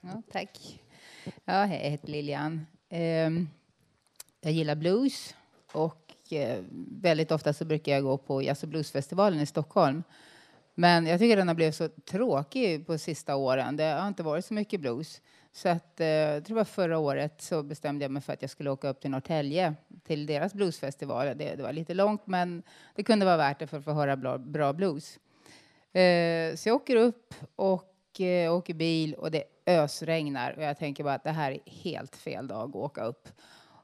Ja, 0.01 0.21
tack. 0.31 0.83
Ja, 1.45 1.63
hej, 1.63 1.83
jag 1.83 1.91
heter 1.91 2.07
Lilian. 2.07 2.65
Ehm, 2.89 3.49
jag 4.41 4.53
gillar 4.53 4.75
blues 4.75 5.35
och 5.71 6.33
eh, 6.33 6.63
väldigt 7.01 7.31
ofta 7.31 7.53
så 7.53 7.65
brukar 7.65 7.91
jag 7.91 8.03
gå 8.03 8.17
på 8.17 8.41
jazz 8.41 8.63
och 8.63 8.69
bluesfestivalen 8.69 9.39
i 9.39 9.45
Stockholm. 9.45 10.03
Men 10.75 11.05
jag 11.05 11.19
tycker 11.19 11.37
den 11.37 11.47
har 11.47 11.55
blivit 11.55 11.75
så 11.75 11.87
tråkig 11.87 12.87
på 12.87 12.97
sista 12.97 13.35
åren. 13.35 13.77
Det 13.77 13.83
har 13.83 14.07
inte 14.07 14.23
varit 14.23 14.45
så 14.45 14.53
mycket 14.53 14.81
blues. 14.81 15.21
Så 15.55 15.69
att, 15.69 15.99
eh, 15.99 16.07
jag 16.07 16.45
tror 16.45 16.55
det 16.55 16.59
var 16.59 16.65
förra 16.65 16.97
året 16.97 17.41
så 17.41 17.63
bestämde 17.63 18.05
jag 18.05 18.11
mig 18.11 18.21
för 18.21 18.33
att 18.33 18.41
jag 18.41 18.51
skulle 18.51 18.69
åka 18.69 18.89
upp 18.89 19.01
till 19.01 19.11
Norrtälje 19.11 19.75
till 20.03 20.25
deras 20.25 20.53
bluesfestival. 20.53 21.25
Det, 21.25 21.55
det 21.55 21.63
var 21.63 21.73
lite 21.73 21.93
långt 21.93 22.27
men 22.27 22.63
det 22.95 23.03
kunde 23.03 23.25
vara 23.25 23.37
värt 23.37 23.59
det 23.59 23.67
för 23.67 23.77
att 23.77 23.83
få 23.83 23.91
höra 23.91 24.17
bra, 24.17 24.37
bra 24.37 24.73
blues. 24.73 25.19
Eh, 25.93 26.55
så 26.55 26.69
jag 26.69 26.75
åker 26.75 26.95
upp 26.95 27.33
och 27.55 28.21
eh, 28.21 28.53
åker 28.53 28.73
bil 28.73 29.13
och 29.13 29.31
det 29.31 29.43
ösregnar. 29.65 30.53
Och 30.57 30.63
jag 30.63 30.77
tänker 30.77 31.03
bara 31.03 31.13
att 31.13 31.23
det 31.23 31.31
här 31.31 31.51
är 31.51 31.59
helt 31.65 32.15
fel 32.15 32.47
dag 32.47 32.69
att 32.69 32.75
åka 32.75 33.03
upp. 33.03 33.27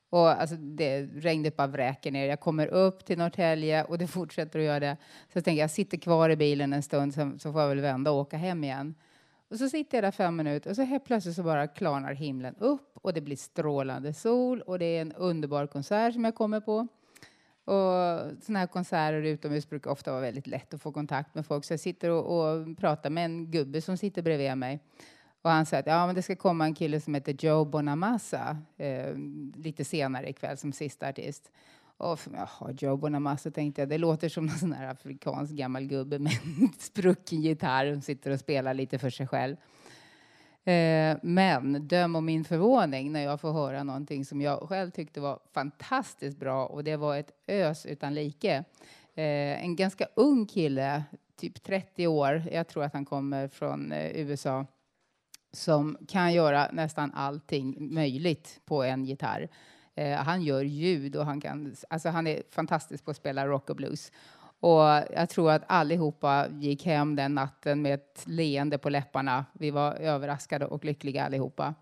Och 0.09 0.29
alltså 0.29 0.55
det, 0.55 1.01
regnet 1.01 1.55
bara 1.55 1.67
vräker 1.67 2.11
ner. 2.11 2.25
Jag 2.25 2.39
kommer 2.39 2.67
upp 2.67 3.05
till 3.05 3.17
Norrtälje 3.17 3.83
och 3.83 3.97
det 3.97 4.07
fortsätter 4.07 4.59
att 4.59 4.65
göra 4.65 4.79
det. 4.79 4.97
Så 5.27 5.37
jag 5.37 5.45
tänker 5.45 5.61
jag 5.61 5.71
sitter 5.71 5.97
kvar 5.97 6.29
i 6.29 6.35
bilen 6.35 6.73
en 6.73 6.83
stund 6.83 7.13
så, 7.13 7.31
så 7.39 7.51
får 7.51 7.61
jag 7.61 7.69
väl 7.69 7.79
vända 7.79 8.11
och 8.11 8.17
åka 8.17 8.37
hem 8.37 8.63
igen. 8.63 8.95
Och 9.51 9.57
så 9.57 9.69
sitter 9.69 9.97
jag 9.97 10.03
där 10.03 10.11
fem 10.11 10.35
minuter 10.35 10.69
och 10.69 10.75
så 10.75 10.81
helt 10.81 11.05
plötsligt 11.05 11.35
så 11.35 11.43
bara 11.43 11.67
klarnar 11.67 12.13
himlen 12.13 12.55
upp 12.55 12.97
och 13.01 13.13
det 13.13 13.21
blir 13.21 13.35
strålande 13.35 14.13
sol 14.13 14.61
och 14.61 14.79
det 14.79 14.85
är 14.85 15.01
en 15.01 15.11
underbar 15.11 15.67
konsert 15.67 16.13
som 16.13 16.25
jag 16.25 16.35
kommer 16.35 16.59
på. 16.59 16.87
Och 17.65 18.43
sådana 18.43 18.59
här 18.59 18.67
konserter 18.67 19.21
utomhus 19.21 19.69
brukar 19.69 19.91
ofta 19.91 20.11
vara 20.11 20.21
väldigt 20.21 20.47
lätt 20.47 20.73
att 20.73 20.81
få 20.81 20.91
kontakt 20.91 21.35
med 21.35 21.45
folk. 21.45 21.65
Så 21.65 21.73
jag 21.73 21.79
sitter 21.79 22.09
och, 22.09 22.39
och 22.39 22.77
pratar 22.77 23.09
med 23.09 23.25
en 23.25 23.51
gubbe 23.51 23.81
som 23.81 23.97
sitter 23.97 24.21
bredvid 24.21 24.57
mig. 24.57 24.79
Och 25.41 25.49
han 25.49 25.65
säger 25.65 25.83
att 25.83 25.87
ja, 25.87 26.05
men 26.05 26.15
det 26.15 26.21
ska 26.21 26.35
komma 26.35 26.65
en 26.65 26.73
kille 26.75 27.01
som 27.01 27.13
heter 27.13 27.35
Joe 27.39 27.65
Bonamassa 27.65 28.57
eh, 28.77 29.15
lite 29.55 29.85
senare 29.85 30.29
ikväll 30.29 30.57
som 30.57 30.73
sista 30.73 31.09
artist. 31.09 31.51
Och 32.01 32.19
för, 32.19 32.31
jaha, 32.31 32.71
Joe 32.77 32.97
Bonamassa 32.97 33.51
tänkte 33.51 33.81
jag, 33.81 33.89
det 33.89 33.97
låter 33.97 34.29
som 34.29 34.45
någon 34.45 34.57
sån 34.57 34.73
här 34.73 34.87
afrikansk 34.87 35.53
gammal 35.53 35.83
gubbe 35.83 36.19
med 36.19 36.33
en 36.43 36.69
sprucken 36.79 37.41
gitarr 37.41 37.93
som 37.93 38.01
sitter 38.01 38.31
och 38.31 38.39
spelar 38.39 38.73
lite 38.73 38.99
för 38.99 39.09
sig 39.09 39.27
själv. 39.27 39.55
Eh, 40.63 41.17
men 41.23 41.87
döm 41.87 42.15
om 42.15 42.25
min 42.25 42.43
förvåning 42.43 43.11
när 43.11 43.23
jag 43.23 43.41
får 43.41 43.51
höra 43.53 43.83
någonting 43.83 44.25
som 44.25 44.41
jag 44.41 44.69
själv 44.69 44.91
tyckte 44.91 45.21
var 45.21 45.39
fantastiskt 45.53 46.37
bra 46.37 46.65
och 46.65 46.83
det 46.83 46.97
var 46.97 47.17
ett 47.17 47.31
ös 47.47 47.85
utan 47.85 48.13
like. 48.13 48.63
Eh, 49.15 49.63
en 49.63 49.75
ganska 49.75 50.07
ung 50.15 50.45
kille, 50.45 51.03
typ 51.35 51.63
30 51.63 52.07
år, 52.07 52.43
jag 52.51 52.67
tror 52.67 52.83
att 52.83 52.93
han 52.93 53.05
kommer 53.05 53.47
från 53.47 53.91
eh, 53.91 54.11
USA, 54.15 54.65
som 55.53 55.97
kan 56.07 56.33
göra 56.33 56.69
nästan 56.71 57.11
allting 57.13 57.93
möjligt 57.93 58.61
på 58.65 58.83
en 58.83 59.05
gitarr. 59.05 59.49
Eh, 59.95 60.17
han 60.17 60.41
gör 60.41 60.63
ljud 60.63 61.15
och 61.15 61.25
han 61.25 61.41
kan, 61.41 61.75
alltså 61.89 62.09
han 62.09 62.27
är 62.27 62.43
fantastisk 62.49 63.05
på 63.05 63.11
att 63.11 63.17
spela 63.17 63.47
rock 63.47 63.69
och 63.69 63.75
blues. 63.75 64.11
Och 64.59 64.81
jag 65.13 65.29
tror 65.29 65.51
att 65.51 65.63
allihopa 65.67 66.47
gick 66.49 66.85
hem 66.85 67.15
den 67.15 67.35
natten 67.35 67.81
med 67.81 67.93
ett 67.93 68.23
leende 68.25 68.77
på 68.77 68.89
läpparna. 68.89 69.45
Vi 69.53 69.71
var 69.71 69.93
överraskade 69.93 70.65
och 70.65 70.85
lyckliga 70.85 71.25
allihopa. 71.25 71.73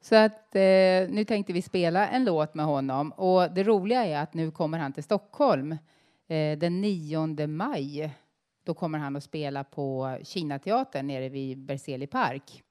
Så 0.00 0.16
att 0.16 0.56
eh, 0.56 1.08
nu 1.08 1.24
tänkte 1.26 1.52
vi 1.52 1.62
spela 1.62 2.08
en 2.08 2.24
låt 2.24 2.54
med 2.54 2.66
honom. 2.66 3.12
Och 3.12 3.50
det 3.50 3.62
roliga 3.62 4.06
är 4.06 4.22
att 4.22 4.34
nu 4.34 4.50
kommer 4.50 4.78
han 4.78 4.92
till 4.92 5.02
Stockholm 5.02 5.72
eh, 6.28 6.58
den 6.58 6.80
9 6.80 7.46
maj. 7.46 8.14
Då 8.64 8.74
kommer 8.74 8.98
han 8.98 9.16
att 9.16 9.24
spela 9.24 9.64
på 9.64 10.18
Kinateatern 10.22 11.06
nere 11.06 11.28
vid 11.28 11.58
Berzelii 11.58 12.06
park. 12.06 12.62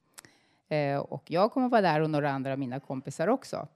Eh, 0.69 0.97
och 0.97 1.23
jag 1.31 1.51
kommer 1.51 1.69
vara 1.69 1.81
där 1.81 2.01
och 2.01 2.09
några 2.09 2.31
andra 2.31 2.51
av 2.51 2.59
mina 2.59 2.79
kompisar 2.79 3.27
också. 3.27 3.67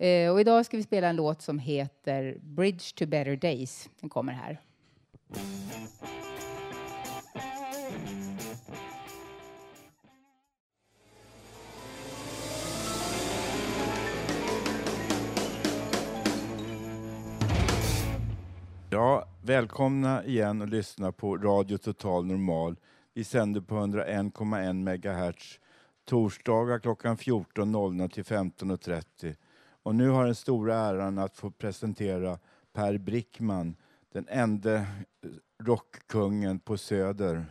Eh, 0.00 0.32
och 0.32 0.40
idag 0.40 0.66
ska 0.66 0.76
vi 0.76 0.82
spela 0.82 1.08
en 1.08 1.16
låt 1.16 1.42
som 1.42 1.58
heter 1.58 2.38
Bridge 2.42 2.84
to 2.96 3.06
better 3.06 3.36
days. 3.36 3.90
Den 4.00 4.10
kommer 4.10 4.32
här. 4.32 4.60
Ja, 18.90 19.24
välkomna 19.42 20.24
igen 20.24 20.62
och 20.62 20.68
lyssna 20.68 21.12
på 21.12 21.36
Radio 21.36 21.78
Total 21.78 22.26
Normal. 22.26 22.76
Vi 23.14 23.24
sänder 23.24 23.60
på 23.60 23.74
101,1 23.74 24.72
MHz 24.72 25.58
torsdagar 26.04 26.78
klockan 26.78 27.16
14.00 27.16 28.08
till 28.08 28.24
15.30. 28.24 29.34
Och 29.82 29.94
nu 29.94 30.08
har 30.08 30.24
den 30.24 30.34
stora 30.34 30.74
äran 30.74 31.18
att 31.18 31.36
få 31.36 31.50
presentera 31.50 32.38
Per 32.72 32.98
Brickman, 32.98 33.76
den 34.12 34.26
enda 34.28 34.74
eh, 34.74 34.84
rockkungen 35.58 36.58
på 36.58 36.76
Söder 36.76 37.44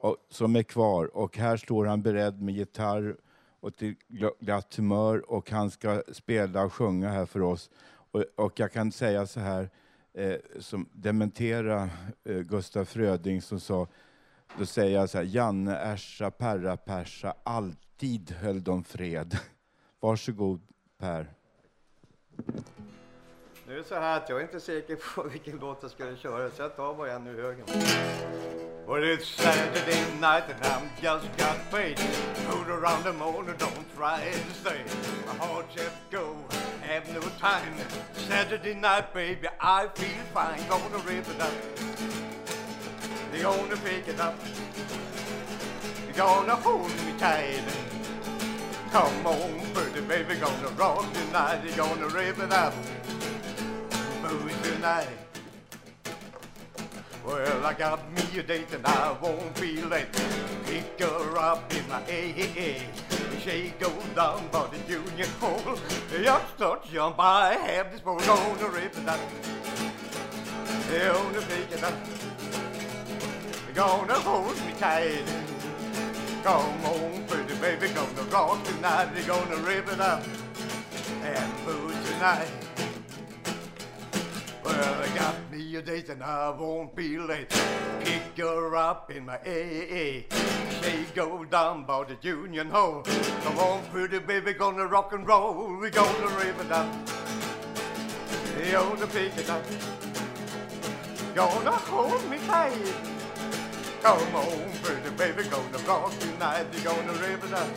och, 0.00 0.16
som 0.28 0.56
är 0.56 0.62
kvar. 0.62 1.16
Och 1.16 1.36
här 1.36 1.56
står 1.56 1.86
han 1.86 2.02
beredd 2.02 2.42
med 2.42 2.54
gitarr 2.54 3.16
och 3.60 3.76
till 3.76 3.94
glatt 4.38 4.74
humör 4.74 5.30
och 5.30 5.50
han 5.50 5.70
ska 5.70 6.02
spela 6.12 6.64
och 6.64 6.72
sjunga 6.72 7.08
här 7.08 7.26
för 7.26 7.42
oss. 7.42 7.70
Och, 8.12 8.24
och 8.36 8.60
jag 8.60 8.72
kan 8.72 8.92
säga 8.92 9.26
så 9.26 9.40
här, 9.40 9.70
eh, 10.14 10.36
som 10.58 10.88
dementera 10.92 11.90
eh, 12.24 12.38
Gustaf 12.38 12.88
Fröding 12.88 13.42
som 13.42 13.60
sa, 13.60 13.86
då 14.58 14.66
säger 14.66 15.00
jag 15.00 15.10
så 15.10 15.18
här, 15.18 15.24
Janne, 15.24 15.76
Ersa, 15.76 16.30
Perra, 16.30 16.76
Persa, 16.76 17.34
alltid 17.42 18.30
höll 18.30 18.62
de 18.62 18.84
fred. 18.84 19.38
Varsågod 20.00 20.60
Per. 20.98 21.34
Nu 23.66 23.74
är 23.74 23.78
det 23.78 23.84
så 23.84 23.94
här 23.94 24.16
att 24.16 24.28
jag 24.28 24.38
är 24.38 24.42
inte 24.42 24.60
säker 24.60 24.96
på 24.96 25.22
vilken 25.32 25.58
låt 25.58 25.78
jag 25.82 25.90
ska 25.90 26.16
köra 26.16 26.50
så 26.50 26.62
jag 26.62 26.76
tar 26.76 26.94
bara 26.94 27.12
en 27.12 27.26
ur 27.26 27.42
högen. 27.42 27.64
Well 28.86 29.04
it's 29.04 29.24
Saturday 29.24 30.02
night 30.20 30.44
and 30.50 30.64
I'm 30.64 30.88
just 31.00 31.26
got 31.38 31.70
paid. 31.70 31.98
Food 31.98 32.68
around 32.68 33.04
the 33.04 33.12
morning, 33.12 33.54
don't 33.58 33.86
try 33.96 34.32
to 34.32 34.54
stay. 34.54 34.80
My 35.26 35.46
heart 35.46 35.66
just 35.76 35.96
go, 36.10 36.36
have 36.80 37.08
no 37.14 37.20
time. 37.38 37.76
Saturday 38.12 38.74
night, 38.74 39.14
baby, 39.14 39.48
I 39.60 39.86
feel 39.94 40.24
fine. 40.34 40.68
Gonna 40.68 40.98
rip 41.06 41.28
it 41.28 41.40
up. 41.40 41.52
They 43.30 43.42
gonna 43.42 43.76
pick 43.76 44.08
it 44.08 44.20
up. 44.20 44.34
They 46.06 46.12
gonna 46.12 46.56
hold 46.56 46.90
me 47.06 47.18
tight. 47.18 47.91
Come 48.92 49.26
on, 49.26 49.58
pretty 49.72 50.02
baby, 50.02 50.34
gonna 50.34 50.68
rock 50.76 51.10
tonight. 51.14 51.62
They 51.64 51.74
gonna 51.74 52.08
rip 52.08 52.38
it 52.38 52.52
up. 52.52 52.74
Move 54.20 54.62
tonight. 54.62 55.08
Well, 57.24 57.64
I 57.64 57.72
got 57.72 58.12
me 58.12 58.38
a 58.38 58.42
date 58.42 58.70
and 58.74 58.86
I 58.86 59.16
won't 59.22 59.58
be 59.58 59.80
late. 59.80 60.12
Pick 60.66 61.00
her 61.00 61.38
up 61.38 61.72
in 61.72 61.88
my 61.88 62.02
AA. 62.02 62.82
She 63.40 63.72
goes 63.80 64.04
down 64.14 64.46
by 64.52 64.66
the 64.68 64.76
Union 64.92 65.28
Hall. 65.40 65.78
Just 66.22 66.54
start 66.56 66.84
jump, 66.92 67.16
I 67.18 67.54
have 67.54 67.92
this 67.92 68.02
ball 68.02 68.18
gonna 68.18 68.68
rip 68.68 68.94
it 68.94 69.08
up. 69.08 69.20
Gonna 70.90 71.40
pick 71.40 71.72
it 71.72 71.82
up. 71.82 71.94
Gonna 73.74 74.14
hold 74.20 74.54
me 74.66 74.74
tight. 74.78 75.24
Come 76.42 76.84
on, 76.84 77.24
pretty 77.26 77.41
baby, 77.62 77.86
gonna 77.94 78.22
rock 78.22 78.64
tonight. 78.64 79.14
They 79.14 79.22
gonna 79.22 79.56
rip 79.58 79.86
it 79.86 80.00
up 80.00 80.24
and 81.22 81.64
move 81.64 81.94
tonight. 82.10 82.50
Well, 84.64 85.02
I 85.04 85.08
got 85.16 85.36
me 85.48 85.76
a 85.76 85.80
date 85.80 86.08
and 86.08 86.24
I 86.24 86.50
won't 86.50 86.96
be 86.96 87.18
late. 87.18 87.50
Pick 88.00 88.36
her 88.38 88.74
up 88.74 89.12
in 89.12 89.26
my 89.26 89.36
AA. 89.36 90.26
She 90.82 91.06
go 91.14 91.44
down 91.44 91.84
by 91.84 92.02
the 92.02 92.16
Union 92.20 92.68
Hall. 92.68 93.04
Come 93.44 93.58
on, 93.58 93.84
pretty 93.92 94.18
baby, 94.18 94.54
gonna 94.54 94.84
rock 94.84 95.12
and 95.12 95.24
roll. 95.24 95.78
We 95.78 95.88
gonna 95.90 96.36
rip 96.36 96.58
it 96.60 96.72
up. 96.72 96.92
Gonna 98.72 99.06
pick 99.06 99.38
it 99.38 99.48
up. 99.48 99.64
Gonna 101.36 101.70
hold 101.70 102.28
me 102.28 102.38
tight. 102.38 103.11
Come 104.02 104.34
on, 104.34 104.72
pretty 104.82 105.10
baby, 105.10 105.48
gonna 105.48 105.78
rock 105.86 106.12
tonight. 106.18 106.66
You're 106.72 106.92
gonna 106.92 107.12
rip 107.12 107.44
it 107.44 107.52
up 107.52 107.68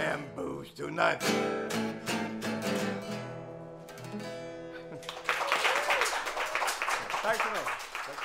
and 0.00 0.22
booze 0.34 0.70
tonight. 0.70 1.20
Tack 7.22 7.36
så 7.36 7.50
mycket. 7.50 7.68
Tack. 8.06 8.20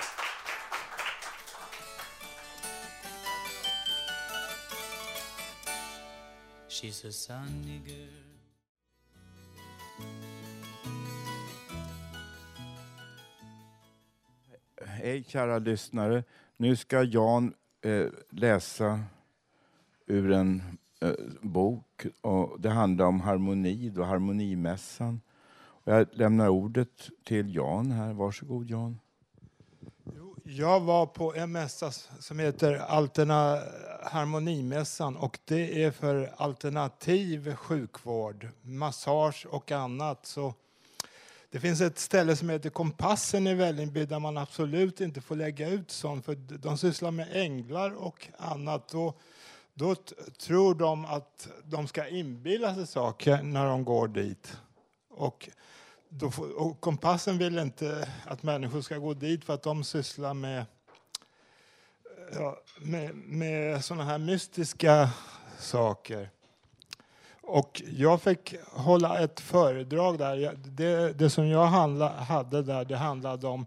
She's 6.70 7.06
a 7.06 7.12
sunny 7.12 7.82
girl. 7.86 8.26
Hej 14.88 15.24
kära 15.24 15.60
lyssnare. 15.60 16.24
Nu 16.58 16.76
ska 16.76 17.04
Jan 17.04 17.54
eh, 17.82 18.08
läsa 18.30 19.00
ur 20.06 20.32
en 20.32 20.78
eh, 21.02 21.12
bok. 21.42 22.06
Och 22.22 22.62
det 22.62 22.70
handlar 22.70 23.06
om 23.06 23.20
harmoni, 23.20 23.90
då, 23.90 24.04
harmonimässan. 24.04 25.22
Och 25.58 25.94
jag 25.94 26.08
lämnar 26.12 26.50
ordet 26.50 27.10
till 27.24 27.56
Jan 27.56 27.92
här. 27.92 28.14
Varsågod 28.14 28.70
Jan. 28.70 29.00
Jag 30.44 30.80
var 30.80 31.06
på 31.06 31.36
en 31.36 31.52
mässa 31.52 31.92
som 32.20 32.40
heter 32.40 32.76
Alterna 32.76 33.60
Harmonimässan 34.04 35.16
och 35.16 35.40
det 35.46 35.84
är 35.84 35.92
för 35.92 36.34
alternativ 36.38 37.56
sjukvård, 37.56 38.48
massage 38.62 39.46
och 39.50 39.72
annat. 39.72 40.26
Så 40.26 40.54
det 41.56 41.60
finns 41.60 41.82
ett 41.82 42.00
ställe 42.00 42.36
som 42.36 42.50
heter 42.50 42.70
Kompassen 42.70 43.48
i 43.48 43.54
Vällingby 43.54 44.06
där 44.06 44.20
man 44.20 44.38
absolut 44.38 45.02
inte 45.02 45.22
får 45.22 45.36
lägga 45.36 45.70
ut 45.70 45.92
sånt 45.92 46.26
för 46.26 46.36
de 46.36 46.78
sysslar 46.78 47.12
med 47.12 47.28
änglar 47.32 47.92
och 47.92 48.28
annat. 48.38 48.90
Då, 48.90 49.14
då 49.74 49.96
tror 50.40 50.76
de 50.76 51.06
att 51.06 51.48
de 51.64 51.88
ska 51.88 52.08
inbilla 52.08 52.76
sig 52.76 52.88
saker 52.88 53.44
när 53.44 53.66
de 53.66 53.86
går 53.86 54.08
dit. 54.08 54.58
Och 55.10 55.50
då 56.10 56.32
får, 56.32 56.62
och 56.62 56.82
kompassen 56.82 57.38
vill 57.38 57.60
inte 57.60 58.10
att 58.26 58.44
människor 58.44 58.82
ska 58.82 58.98
gå 58.98 59.14
dit 59.14 59.46
för 59.46 59.54
att 59.54 59.64
de 59.64 59.84
sysslar 59.84 60.34
med, 60.34 60.66
ja, 62.34 62.58
med, 62.80 63.16
med 63.16 63.86
såna 63.86 64.04
här 64.04 64.18
mystiska 64.18 65.10
saker. 65.60 66.30
Och 67.48 67.82
jag 67.92 68.22
fick 68.22 68.56
hålla 68.72 69.20
ett 69.20 69.40
föredrag 69.40 70.18
där. 70.18 70.56
Det, 70.56 71.14
det 71.14 71.30
som 71.30 71.48
jag 71.48 71.66
handla, 71.66 72.10
hade 72.10 72.62
där 72.62 72.86
det 72.86 72.98
handlade 72.98 73.48
om 73.48 73.66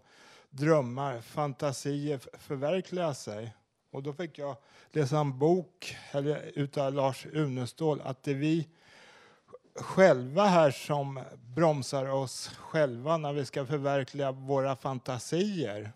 drömmar, 0.49 1.21
fantasier 1.21 2.19
förverkliga 2.39 3.13
sig. 3.13 3.55
Och 3.91 4.03
då 4.03 4.13
fick 4.13 4.37
jag 4.37 4.55
läsa 4.91 5.19
en 5.19 5.39
bok 5.39 5.95
eller, 6.11 6.51
utav 6.55 6.93
Lars 6.93 7.25
Unestål 7.33 8.01
att 8.03 8.23
det 8.23 8.31
är 8.31 8.35
vi 8.35 8.67
själva 9.75 10.45
här 10.45 10.71
som 10.71 11.23
bromsar 11.55 12.05
oss 12.05 12.47
själva 12.47 13.17
när 13.17 13.33
vi 13.33 13.45
ska 13.45 13.65
förverkliga 13.65 14.31
våra 14.31 14.75
fantasier. 14.75 15.91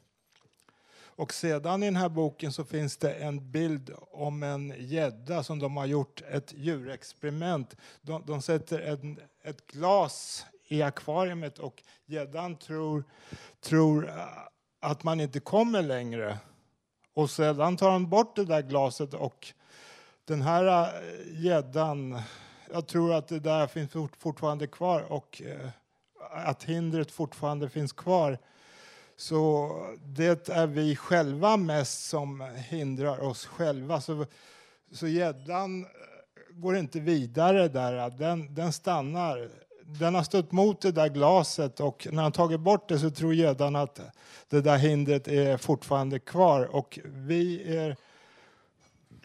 Och 1.24 1.34
sedan 1.34 1.84
i 1.84 1.86
den 1.86 1.96
här 1.96 2.10
boken 2.10 2.52
så 2.52 2.64
finns 2.64 2.98
det 2.98 3.14
en 3.14 3.52
bild 3.52 3.92
om 4.12 4.44
en 4.44 4.74
gädda 4.78 5.44
som 5.44 5.60
de 5.60 5.78
har 5.78 5.86
gjort 5.86 6.22
ett 6.32 6.54
djurexperiment. 6.58 7.76
De, 8.02 8.24
de 8.26 8.42
sätter 8.42 8.80
en, 8.80 9.20
ett 9.44 9.68
glas 9.68 10.46
i 10.68 10.82
akvariet 10.82 11.60
och 11.60 11.84
gäddan 12.06 12.56
tror, 12.56 13.04
tror 13.62 14.10
eh, 14.10 14.16
att 14.82 15.04
man 15.04 15.20
inte 15.20 15.40
kommer 15.40 15.82
längre. 15.82 16.38
Och 17.14 17.30
sedan 17.30 17.78
tar 17.78 17.92
de 17.92 18.10
bort 18.10 18.36
det 18.36 18.46
där 18.46 18.62
glaset 18.62 19.14
och 19.14 19.54
den 20.26 20.42
här 20.42 20.66
eh, 20.66 21.44
gäddan, 21.44 22.20
jag 22.72 22.88
tror 22.88 23.14
att 23.14 23.28
det 23.28 23.40
där 23.40 23.68
finns 23.68 23.92
fortfarande 24.18 24.68
kvar 24.68 25.02
och 25.02 25.42
eh, 25.46 25.70
att 26.32 26.64
hindret 26.64 27.12
fortfarande 27.12 27.70
finns 27.70 27.94
kvar. 27.94 28.38
Så 29.24 29.72
det 30.06 30.50
är 30.50 30.68
vi 30.68 30.96
själva 30.96 31.58
mest 31.58 32.10
som 32.10 32.42
hindrar 32.70 33.24
oss 33.24 33.46
själva. 33.46 34.02
Så, 34.02 34.26
så 34.92 35.08
gäddan 35.08 35.82
eh, 35.82 35.90
går 36.50 36.78
inte 36.78 37.00
vidare 37.00 37.68
där. 37.68 38.10
Den, 38.10 38.56
den 38.56 38.74
stannar 38.74 39.50
den 39.86 40.16
har 40.16 40.24
stött 40.24 40.52
mot 40.52 40.82
det 40.82 40.92
där 40.92 41.10
glaset 41.10 41.80
och 41.80 42.08
när 42.12 42.24
han 42.24 42.32
tagit 42.32 42.60
bort 42.60 42.90
det 42.90 43.00
så 43.00 43.10
tror 43.10 43.34
gäddan 43.34 43.76
att 43.76 44.00
det 44.50 44.62
där 44.62 44.78
hindret 44.78 45.28
är 45.28 45.58
fortfarande 45.58 46.20
kvar 46.20 46.76
och 46.76 47.00
vi 47.04 47.76
är, 47.78 47.96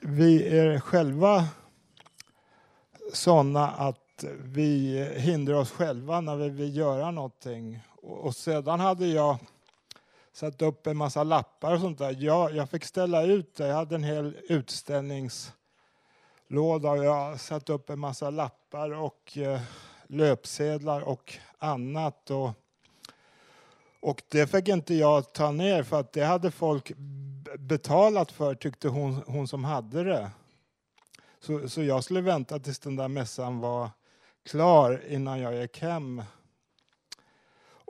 vi 0.01 0.59
är 0.59 0.81
själva 0.81 1.45
sådana 3.13 3.71
att 3.71 4.25
vi 4.39 5.05
hindrar 5.17 5.55
oss 5.55 5.71
själva 5.71 6.21
när 6.21 6.37
vi 6.37 6.49
vill 6.49 6.77
göra 6.77 7.11
någonting. 7.11 7.81
Och, 8.03 8.19
och 8.19 8.37
sedan 8.37 8.81
hade 8.81 9.07
jag 9.07 9.39
satt 10.33 10.63
upp 10.63 10.87
en 10.87 10.97
massa 10.97 11.25
lappar 11.25 11.75
och 11.75 11.81
sånt 11.81 11.99
där. 11.99 12.17
Jag, 12.19 12.57
jag 12.57 12.71
fick 12.71 12.85
ställa 12.85 13.23
ut 13.23 13.55
det. 13.55 13.67
Jag 13.67 13.75
hade 13.75 13.95
en 13.95 14.05
hel 14.05 14.37
utställningslåda 14.49 16.91
och 16.91 17.05
jag 17.05 17.41
satt 17.41 17.71
upp 17.71 17.91
en 17.91 17.99
massa 17.99 18.31
lappar 18.31 18.91
och 18.91 19.39
eh, 19.39 19.61
löpsedlar 20.07 21.01
och 21.01 21.35
annat. 21.59 22.31
Och, 22.31 22.51
och 24.01 24.23
det 24.29 24.47
fick 24.47 24.69
inte 24.69 24.95
jag 24.95 25.33
ta 25.33 25.51
ner 25.51 25.83
för 25.83 26.01
att 26.01 26.13
det 26.13 26.25
hade 26.25 26.51
folk 26.51 26.93
betalat 27.59 28.33
för 28.33 28.55
tyckte 28.55 28.89
hon, 28.89 29.23
hon 29.27 29.49
som 29.49 29.65
hade 29.65 30.05
det. 30.05 30.31
Så, 31.41 31.69
så 31.69 31.83
jag 31.83 32.05
skulle 32.05 32.21
vänta 32.21 32.59
tills 32.59 32.79
den 32.79 32.97
där 32.97 33.09
mässan 33.09 33.61
var 33.61 33.91
klar 34.51 35.03
innan 35.09 35.41
jag 35.41 35.57
gick 35.57 35.83
hem. 35.83 36.23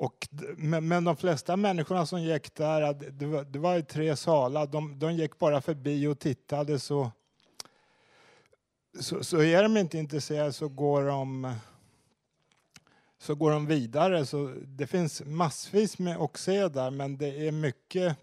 Och, 0.00 0.28
men, 0.56 0.88
men 0.88 1.04
de 1.04 1.16
flesta 1.16 1.56
människorna 1.56 2.06
som 2.06 2.22
gick 2.22 2.54
där, 2.54 2.94
det- 2.94 3.10
det 3.10 3.26
var, 3.26 3.44
det 3.44 3.58
var 3.58 3.80
tre 3.80 4.16
salar, 4.16 4.66
de, 4.66 4.98
de 4.98 5.14
gick 5.14 5.38
bara 5.38 5.60
förbi 5.60 6.06
och 6.06 6.18
tittade 6.18 6.78
så, 6.78 7.10
så, 9.00 9.24
så 9.24 9.42
är 9.42 9.62
de 9.62 9.76
inte 9.76 9.98
intresserade 9.98 10.52
så 10.52 10.68
går 10.68 11.04
de 11.04 11.52
så 13.18 13.34
går 13.34 13.50
de 13.50 13.66
vidare. 13.66 14.26
Så 14.26 14.54
det 14.66 14.86
finns 14.86 15.22
massvis 15.26 15.98
med 15.98 16.16
att 16.16 16.36
se 16.36 16.68
där, 16.68 16.90
men 16.90 17.16
det 17.18 17.48
är 17.48 17.52
mycket 17.52 18.16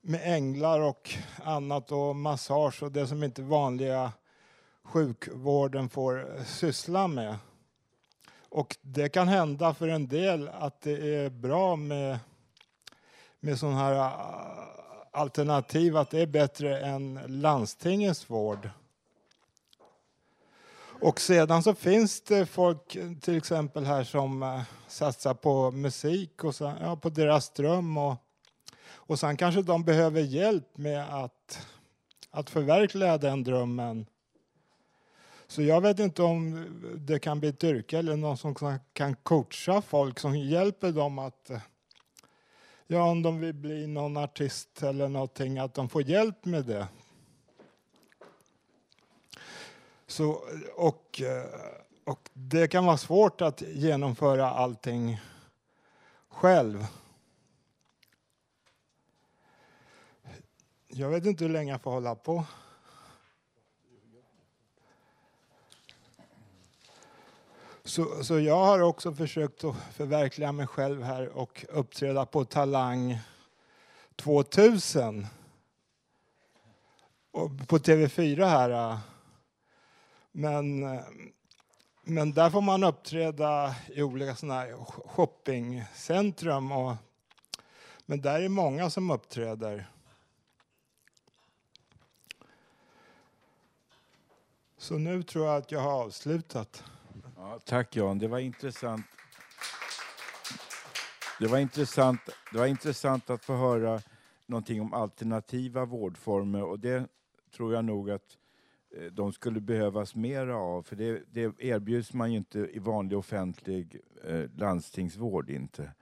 med 0.00 0.20
änglar 0.36 0.80
och 0.80 1.14
annat 1.44 1.92
och 1.92 2.16
massage 2.16 2.82
och 2.82 2.92
det 2.92 3.06
som 3.06 3.22
inte 3.22 3.42
vanliga 3.42 4.12
sjukvården 4.84 5.88
får 5.88 6.44
syssla 6.44 7.08
med. 7.08 7.36
Och 8.54 8.76
det 8.82 9.08
kan 9.08 9.28
hända 9.28 9.74
för 9.74 9.88
en 9.88 10.08
del 10.08 10.48
att 10.48 10.80
det 10.80 11.14
är 11.14 11.30
bra 11.30 11.76
med, 11.76 12.18
med 13.40 13.58
sådana 13.58 13.78
här 13.78 13.94
äh, 13.94 14.10
alternativ, 15.12 15.96
att 15.96 16.10
det 16.10 16.20
är 16.20 16.26
bättre 16.26 16.78
än 16.80 17.20
landstingets 17.26 18.30
vård. 18.30 18.70
Och 21.00 21.20
sedan 21.20 21.62
så 21.62 21.74
finns 21.74 22.20
det 22.20 22.46
folk 22.46 22.96
till 23.20 23.36
exempel 23.36 23.84
här 23.84 24.04
som 24.04 24.42
äh, 24.42 24.62
satsar 24.88 25.34
på 25.34 25.70
musik 25.70 26.44
och 26.44 26.54
sen, 26.54 26.76
ja, 26.80 26.96
på 26.96 27.08
deras 27.08 27.50
dröm. 27.50 27.98
Och, 27.98 28.16
och 28.86 29.18
sen 29.18 29.36
kanske 29.36 29.62
de 29.62 29.84
behöver 29.84 30.20
hjälp 30.20 30.78
med 30.78 31.24
att, 31.24 31.66
att 32.30 32.50
förverkliga 32.50 33.18
den 33.18 33.44
drömmen. 33.44 34.06
Så 35.46 35.62
jag 35.62 35.80
vet 35.80 35.98
inte 35.98 36.22
om 36.22 36.66
det 36.96 37.18
kan 37.18 37.40
bli 37.40 37.48
ett 37.48 37.64
yrke 37.64 37.98
eller 37.98 38.16
någon 38.16 38.36
som 38.36 38.78
kan 38.92 39.16
coacha 39.16 39.82
folk 39.82 40.18
som 40.18 40.36
hjälper 40.36 40.92
dem 40.92 41.18
att 41.18 41.50
eh, 41.50 41.58
Ja, 42.86 43.10
om 43.10 43.22
de 43.22 43.40
vill 43.40 43.54
bli 43.54 43.86
någon 43.86 44.16
artist 44.16 44.82
eller 44.82 45.08
någonting, 45.08 45.58
att 45.58 45.74
de 45.74 45.88
får 45.88 46.02
hjälp 46.02 46.44
med 46.44 46.64
det. 46.64 46.88
Så, 50.06 50.40
och, 50.76 51.22
eh, 51.22 51.60
och 52.04 52.30
det 52.32 52.68
kan 52.68 52.86
vara 52.86 52.96
svårt 52.96 53.40
att 53.40 53.62
genomföra 53.62 54.50
allting 54.50 55.20
själv. 56.28 56.86
Jag 60.88 61.08
vet 61.08 61.26
inte 61.26 61.44
hur 61.44 61.52
länge 61.52 61.72
jag 61.72 61.82
får 61.82 61.90
hålla 61.90 62.14
på. 62.14 62.44
Så, 67.86 68.24
så 68.24 68.40
jag 68.40 68.64
har 68.64 68.80
också 68.80 69.14
försökt 69.14 69.64
att 69.64 69.76
förverkliga 69.92 70.52
mig 70.52 70.66
själv 70.66 71.02
här 71.02 71.28
och 71.28 71.64
uppträda 71.68 72.26
på 72.26 72.44
Talang 72.44 73.18
2000. 74.16 75.26
Och 77.30 77.68
på 77.68 77.78
TV4 77.78 78.48
här. 78.48 78.70
Äh. 78.70 78.98
Men, 80.32 80.82
äh, 80.82 81.04
men 82.02 82.32
där 82.32 82.50
får 82.50 82.60
man 82.60 82.84
uppträda 82.84 83.74
i 83.86 84.02
olika 84.02 84.36
såna 84.36 84.54
här 84.54 84.76
shoppingcentrum. 85.06 86.72
Och, 86.72 86.96
men 88.06 88.20
där 88.20 88.40
är 88.40 88.48
många 88.48 88.90
som 88.90 89.10
uppträder. 89.10 89.90
Så 94.78 94.98
nu 94.98 95.22
tror 95.22 95.46
jag 95.46 95.56
att 95.56 95.72
jag 95.72 95.80
har 95.80 96.02
avslutat. 96.02 96.84
Ja, 97.44 97.58
tack 97.64 97.96
Jan, 97.96 98.18
det 98.18 98.28
var 98.28 98.38
intressant. 98.38 99.06
Det 101.40 101.46
var 101.46 101.58
intressant, 101.58 102.20
det 102.52 102.58
var 102.58 102.66
intressant 102.66 103.30
att 103.30 103.44
få 103.44 103.56
höra 103.56 104.00
någonting 104.46 104.80
om 104.80 104.92
alternativa 104.94 105.84
vårdformer 105.84 106.62
och 106.62 106.80
det 106.80 107.08
tror 107.56 107.74
jag 107.74 107.84
nog 107.84 108.10
att 108.10 108.38
eh, 108.96 109.04
de 109.12 109.32
skulle 109.32 109.60
behövas 109.60 110.14
mera 110.14 110.56
av, 110.56 110.82
för 110.82 110.96
det, 110.96 111.22
det 111.30 111.54
erbjuds 111.58 112.12
man 112.12 112.32
ju 112.32 112.38
inte 112.38 112.58
i 112.58 112.78
vanlig 112.78 113.18
offentlig 113.18 114.00
eh, 114.24 114.50
landstingsvård 114.56 115.50
inte. 115.50 115.92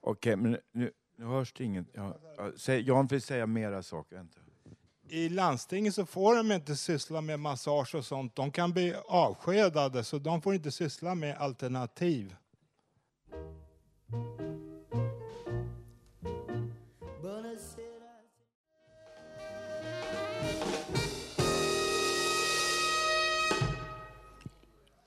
Okej, 0.00 0.36
men 0.36 0.58
nu, 0.72 0.90
nu 1.16 1.24
hörs 1.24 1.52
det 1.52 1.64
inget. 1.64 1.86
Ja, 1.92 2.18
Jan 2.66 3.06
vill 3.06 3.22
säga 3.22 3.46
mera 3.46 3.82
saker. 3.82 4.16
Vänta. 4.16 4.43
I 5.14 5.28
landstinget 5.28 5.94
så 5.94 6.06
får 6.06 6.36
de 6.36 6.52
inte 6.52 6.76
syssla 6.76 7.20
med 7.20 7.40
massage 7.40 7.94
och 7.94 8.04
sånt. 8.04 8.36
De 8.36 8.50
kan 8.50 8.72
bli 8.72 8.94
avskedade, 9.06 10.04
så 10.04 10.18
de 10.18 10.42
får 10.42 10.54
inte 10.54 10.70
syssla 10.70 11.14
med 11.14 11.36
alternativ. 11.36 12.36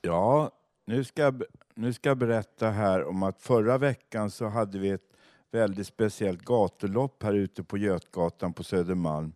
Ja, 0.02 0.50
nu 0.84 1.04
ska, 1.04 1.22
jag, 1.22 1.42
nu 1.74 1.92
ska 1.92 2.08
jag 2.08 2.18
berätta 2.18 2.70
här 2.70 3.04
om 3.04 3.22
att 3.22 3.42
förra 3.42 3.78
veckan 3.78 4.30
så 4.30 4.46
hade 4.46 4.78
vi 4.78 4.90
ett 4.90 5.12
väldigt 5.50 5.86
speciellt 5.86 6.44
gatulopp 6.44 7.22
här 7.22 7.34
ute 7.34 7.62
på 7.62 7.78
Götgatan 7.78 8.52
på 8.52 8.64
Södermalm. 8.64 9.32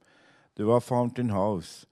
Det 0.54 0.62
var 0.62 0.80
Fountain 0.80 1.30
House, 1.30 1.86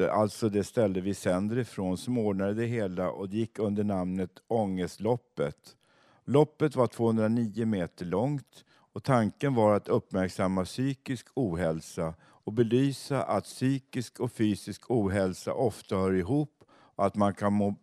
eh, 0.00 0.14
alltså 0.14 0.48
det 0.48 0.64
ställe 0.64 1.00
vi 1.00 1.14
sänder 1.14 1.58
ifrån, 1.58 1.98
som 1.98 2.18
ordnade 2.18 2.54
det 2.54 2.66
hela 2.66 3.10
och 3.10 3.28
det 3.28 3.36
gick 3.36 3.58
under 3.58 3.84
namnet 3.84 4.30
Ångestloppet. 4.48 5.76
Loppet 6.24 6.76
var 6.76 6.86
209 6.86 7.66
meter 7.66 8.04
långt 8.04 8.64
och 8.92 9.02
tanken 9.02 9.54
var 9.54 9.76
att 9.76 9.88
uppmärksamma 9.88 10.64
psykisk 10.64 11.26
ohälsa 11.34 12.14
och 12.20 12.52
belysa 12.52 13.22
att 13.22 13.44
psykisk 13.44 14.20
och 14.20 14.32
fysisk 14.32 14.90
ohälsa 14.90 15.54
ofta 15.54 15.96
hör 15.96 16.12
ihop 16.12 16.64
och 16.70 17.06
att 17.06 17.16
man 17.16 17.34
kan 17.34 17.52
må 17.52 17.74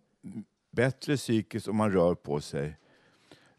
bättre 0.71 1.17
psykiskt 1.17 1.67
om 1.67 1.75
man 1.75 1.91
rör 1.91 2.15
på 2.15 2.41
sig. 2.41 2.77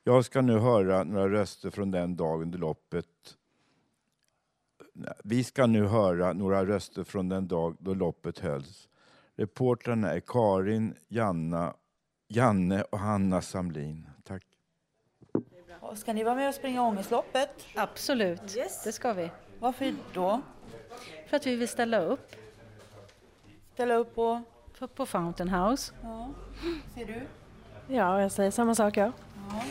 Jag 0.05 0.25
ska 0.25 0.41
nu 0.41 0.59
höra 0.59 1.05
några 1.05 1.29
röster 1.29 1.71
från 1.71 1.91
den 1.91 2.17
dagen 2.17 2.43
under 2.43 2.59
loppet. 2.59 3.07
Vi 5.25 5.45
ska 5.45 5.67
nu 5.67 5.87
höra 5.87 6.33
några 6.33 6.67
röster 6.67 7.05
från 7.05 7.29
den 7.29 7.49
dag 7.49 7.77
då 7.79 7.95
loppet 7.95 8.39
hölls. 8.39 8.89
Reportrarna 9.37 10.11
är 10.13 10.21
Karin, 10.21 10.95
Janna, 11.09 11.75
Janne 12.29 12.83
och 12.83 12.99
Hanna 12.99 13.43
Samlin. 13.43 14.09
Tack. 14.25 14.43
Ska 15.95 16.13
ni 16.13 16.25
vara 16.25 16.35
med 16.35 16.49
och 16.49 16.55
springa 16.55 16.83
ångestloppet? 16.83 17.67
Absolut, 17.77 18.59
det 18.85 18.93
ska 18.93 19.13
vi. 19.13 19.31
Varför 19.59 19.95
då? 20.13 20.41
För 21.29 21.37
att 21.37 21.47
vi 21.47 21.57
vill 21.57 21.69
ställa 21.69 22.01
upp. 22.01 22.37
Ställa 23.75 23.95
upp 23.95 24.15
på? 24.15 24.43
På, 24.79 24.89
på 24.89 25.07
Fountain 25.07 25.49
House. 25.49 25.93
Ja. 26.03 26.31
Ser 26.95 27.07
du? 27.07 27.21
Ja, 27.95 28.21
jag 28.21 28.33
säger 28.33 28.51
samma 28.51 28.75
sak 28.75 28.97
ja. 28.97 29.13
Ja. 29.51 29.63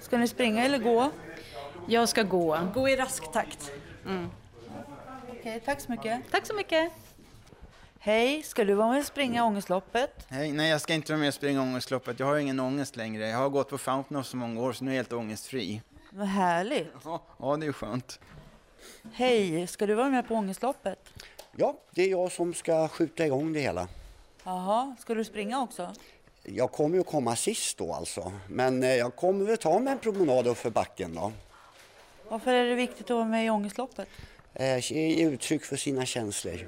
Ska 0.00 0.18
ni 0.18 0.28
springa 0.28 0.64
eller 0.64 0.78
gå? 0.78 1.10
Jag 1.88 2.08
ska 2.08 2.22
gå. 2.22 2.58
Gå 2.74 2.88
i 2.88 2.96
rask 2.96 3.32
takt. 3.32 3.72
Mm. 4.06 4.28
Okej, 5.46 5.60
tack 5.64 5.80
så 5.80 5.90
mycket. 5.90 6.20
Tack 6.30 6.46
så 6.46 6.54
mycket. 6.54 6.92
Hej, 7.98 8.42
ska 8.42 8.64
du 8.64 8.74
vara 8.74 8.90
med 8.90 8.98
och 8.98 9.06
springa 9.06 9.44
ångestloppet? 9.44 10.26
Hej, 10.28 10.52
nej 10.52 10.70
jag 10.70 10.80
ska 10.80 10.94
inte 10.94 11.12
vara 11.12 11.20
med 11.20 11.28
och 11.28 11.34
springa 11.34 11.62
ångestloppet. 11.62 12.20
Jag 12.20 12.26
har 12.26 12.36
ingen 12.36 12.60
ångest 12.60 12.96
längre. 12.96 13.28
Jag 13.28 13.38
har 13.38 13.48
gått 13.48 13.68
på 13.68 13.78
Fountain 13.78 14.20
of 14.20 14.26
så 14.26 14.36
många 14.36 14.60
år 14.60 14.72
så 14.72 14.84
nu 14.84 14.90
är 14.90 14.94
jag 14.94 14.98
helt 14.98 15.12
ångestfri. 15.12 15.82
Vad 16.10 16.26
härligt. 16.26 16.92
Ja, 17.04 17.22
ja 17.38 17.56
det 17.56 17.66
är 17.66 17.72
skönt. 17.72 18.20
Hej, 19.12 19.66
ska 19.66 19.86
du 19.86 19.94
vara 19.94 20.08
med 20.08 20.28
på 20.28 20.34
ångestloppet? 20.34 20.98
Ja, 21.56 21.76
det 21.90 22.02
är 22.02 22.08
jag 22.08 22.32
som 22.32 22.54
ska 22.54 22.88
skjuta 22.88 23.26
igång 23.26 23.52
det 23.52 23.60
hela. 23.60 23.88
Jaha, 24.44 24.96
ska 25.00 25.14
du 25.14 25.24
springa 25.24 25.62
också? 25.62 25.92
Jag 26.42 26.72
kommer 26.72 26.96
ju 26.96 27.04
komma 27.04 27.36
sist 27.36 27.78
då 27.78 27.92
alltså. 27.92 28.32
Men 28.48 28.82
eh, 28.82 28.94
jag 28.94 29.16
kommer 29.16 29.44
väl 29.44 29.58
ta 29.58 29.78
mig 29.78 29.92
en 29.92 29.98
promenad 29.98 30.46
upp 30.46 30.58
för 30.58 30.70
backen 30.70 31.14
då. 31.14 31.32
Varför 32.28 32.52
är 32.52 32.64
det 32.64 32.74
viktigt 32.74 33.10
att 33.10 33.16
vara 33.16 33.24
med 33.24 33.46
i 33.46 33.50
Ångestloppet? 33.50 34.08
Eh, 34.58 34.92
Ge 34.92 35.26
uttryck 35.26 35.64
för 35.64 35.76
sina 35.76 36.06
känslor. 36.06 36.66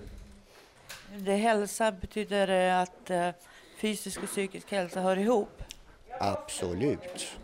Det 1.18 1.36
hälsa 1.36 1.92
betyder 1.92 2.46
det 2.46 2.80
att 2.80 3.10
eh, 3.10 3.28
fysisk 3.78 4.22
och 4.22 4.28
psykisk 4.28 4.70
hälsa 4.70 5.00
hör 5.00 5.16
ihop. 5.16 5.62
Absolut. 6.20 7.38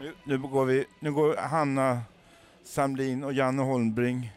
Nu, 0.00 0.14
nu, 0.24 0.38
går 0.38 0.64
vi, 0.64 0.84
nu 1.00 1.12
går 1.12 1.36
Hanna 1.36 2.02
Samlin 2.64 3.24
och 3.24 3.32
Janne 3.32 3.62
Holmbring. 3.62 4.32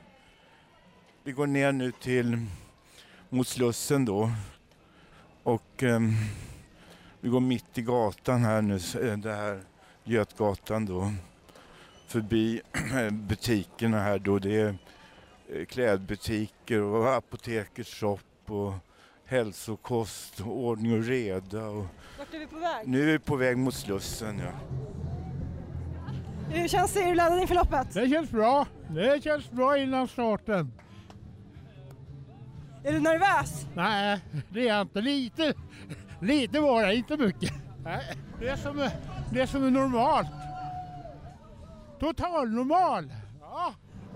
Vi 1.24 1.32
går 1.32 1.48
ner 1.48 1.72
nu 1.72 1.92
till 1.92 2.46
mot 3.30 3.48
Slussen 3.48 4.06
då. 4.06 4.32
Och 5.44 5.84
ehm, 5.84 6.14
vi 7.20 7.30
går 7.30 7.40
mitt 7.40 7.78
i 7.78 7.82
gatan 7.82 8.44
här 8.44 8.62
nu, 8.62 8.76
eh, 8.76 9.18
det 9.18 9.34
här 9.34 9.62
Götgatan 10.04 10.86
då. 10.86 11.14
Förbi 12.08 12.62
butikerna 13.12 14.00
här 14.00 14.20
då. 14.20 14.40
Det 14.40 14.60
är 14.60 14.78
klädbutiker 15.68 16.82
och 16.82 17.14
apotekets 17.16 17.94
shop 17.94 18.20
och 18.48 18.74
hälsokost 19.26 20.40
och 20.42 20.58
ordning 20.60 20.94
och 21.00 21.04
reda. 21.04 21.66
Och 21.66 21.86
Vart 22.18 22.34
är 22.34 22.40
vi 22.40 22.48
på 22.48 22.56
väg? 22.60 22.88
nu 22.88 23.02
är 23.02 23.06
vi 23.12 23.20
på 23.20 23.36
väg 23.36 23.58
mot 23.58 23.74
Slussen 23.74 24.40
ja. 24.40 24.52
Hur 26.50 26.68
känns 26.68 26.94
det? 26.94 27.00
Är 27.02 27.08
du 27.08 27.16
laddad 27.16 27.40
inför 27.42 27.56
loppet? 27.56 27.94
Det 27.94 28.10
känns 28.10 28.32
bra. 28.32 28.66
Det 28.90 29.24
känns 29.24 29.52
bra 29.52 29.78
innan 29.78 30.08
starten. 30.08 30.72
Är 32.84 32.94
du 32.94 33.00
nervös? 33.00 33.66
Nej, 33.76 34.20
det 34.50 34.62
är 34.62 34.68
jag 34.68 34.82
inte. 34.82 35.02
Lite, 35.02 35.54
lite 36.22 36.62
bara, 36.62 36.94
inte 36.94 37.18
mycket. 37.18 37.54
Nej, 37.84 38.16
det 38.40 38.48
är 38.48 38.56
som, 38.56 38.90
det 39.32 39.42
är 39.42 39.46
som 39.46 39.64
är 39.66 39.72
normalt. 39.72 40.28
Total 42.00 42.50
normal. 42.50 43.14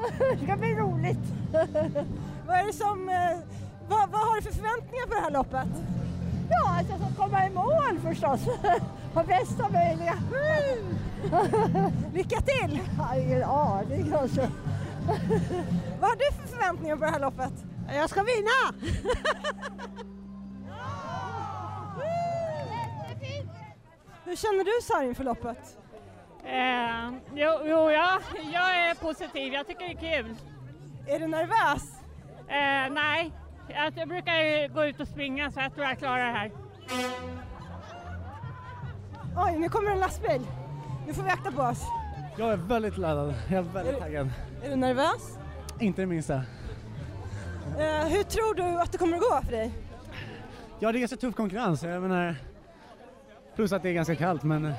Ja. 0.02 0.26
det 0.40 0.44
ska 0.46 0.56
bli 0.58 0.76
roligt. 0.76 1.20
vad 2.48 2.56
är 2.56 2.66
det 2.66 2.74
som... 2.74 3.10
eh, 3.10 3.38
Vad, 3.88 4.10
vad 4.10 4.22
har 4.22 4.36
du 4.36 4.42
för 4.42 4.52
förväntningar 4.54 5.06
på 5.08 5.14
det 5.16 5.22
här 5.22 5.32
loppet? 5.32 5.68
Ja, 6.50 6.70
att 6.80 6.90
jag 6.90 7.00
ska 7.00 7.24
komma 7.24 7.46
i 7.48 7.50
mål 7.50 8.00
förstås. 8.04 8.40
På 9.14 9.24
bästa 9.24 9.70
möjliga. 9.70 10.14
Lycka 12.14 12.42
till! 12.42 12.82
Har 13.00 13.16
ingen 13.20 13.44
aning 13.44 14.14
alltså. 14.14 14.42
Vad 16.00 16.10
har 16.10 16.16
du 16.16 16.42
för 16.42 16.48
förväntningar 16.48 16.96
på 16.96 17.06
det 17.06 17.12
här 17.12 17.20
loppet? 17.20 17.54
Jag 17.94 18.10
ska 18.10 18.24
vinna! 18.24 18.90
Hur 24.26 24.36
känner 24.36 24.64
du 24.64 24.72
så 24.84 24.94
här 24.94 25.04
inför 25.04 25.24
loppet? 25.24 25.78
Eh, 26.46 27.12
jo, 27.34 27.52
jo 27.66 27.92
ja, 27.92 28.20
jag 28.54 28.90
är 28.90 28.96
positiv. 28.96 29.54
Jag 29.54 29.68
tycker 29.68 29.86
det 29.86 30.08
är 30.08 30.22
kul. 30.24 30.36
Är 31.08 31.20
du 31.20 31.28
nervös? 31.28 31.84
Eh, 32.48 32.94
nej, 32.94 33.32
jag, 33.68 33.94
jag 33.96 34.08
brukar 34.08 34.34
ju 34.34 34.68
gå 34.68 34.86
ut 34.86 35.00
och 35.00 35.08
springa 35.08 35.52
så 35.52 35.60
jag 35.60 35.74
tror 35.76 35.86
jag 35.86 35.98
klarar 35.98 36.26
det 36.26 36.32
här. 36.32 36.52
Oj, 39.38 39.60
nu 39.60 39.70
kommer 39.70 39.92
en 39.92 40.00
lastbil. 40.00 40.48
Nu 41.08 41.14
får 41.14 41.24
vi 41.24 41.30
akta 41.30 41.52
på 41.52 41.62
oss. 41.62 41.82
Jag 42.38 42.52
är 42.52 42.58
väldigt 42.58 42.98
laddad. 42.98 43.34
Jag 43.50 43.58
är 43.58 43.62
väldigt 43.74 44.00
taggad. 44.00 44.30
Är 44.64 44.70
du 44.70 44.76
nervös? 44.76 45.38
Inte 45.80 46.02
det 46.02 46.06
minsta. 46.06 46.36
Eh, 47.80 48.08
hur 48.08 48.24
tror 48.24 48.56
du 48.56 48.82
att 48.82 48.92
det 48.92 48.98
kommer 48.98 49.18
att 49.18 49.24
gå 49.24 49.42
för 49.46 49.52
dig? 49.52 49.72
Ja, 50.80 50.92
det 50.92 50.98
är 50.98 51.00
ganska 51.00 51.18
tuff 51.18 51.36
konkurrens. 51.36 51.84
Jag 51.84 52.02
menar, 52.02 52.36
plus 53.56 53.72
att 53.72 53.84
det 53.84 53.90
är 53.90 53.94
ganska 53.94 54.16
kallt, 54.16 54.44
men 54.44 54.66
eh, 54.66 54.74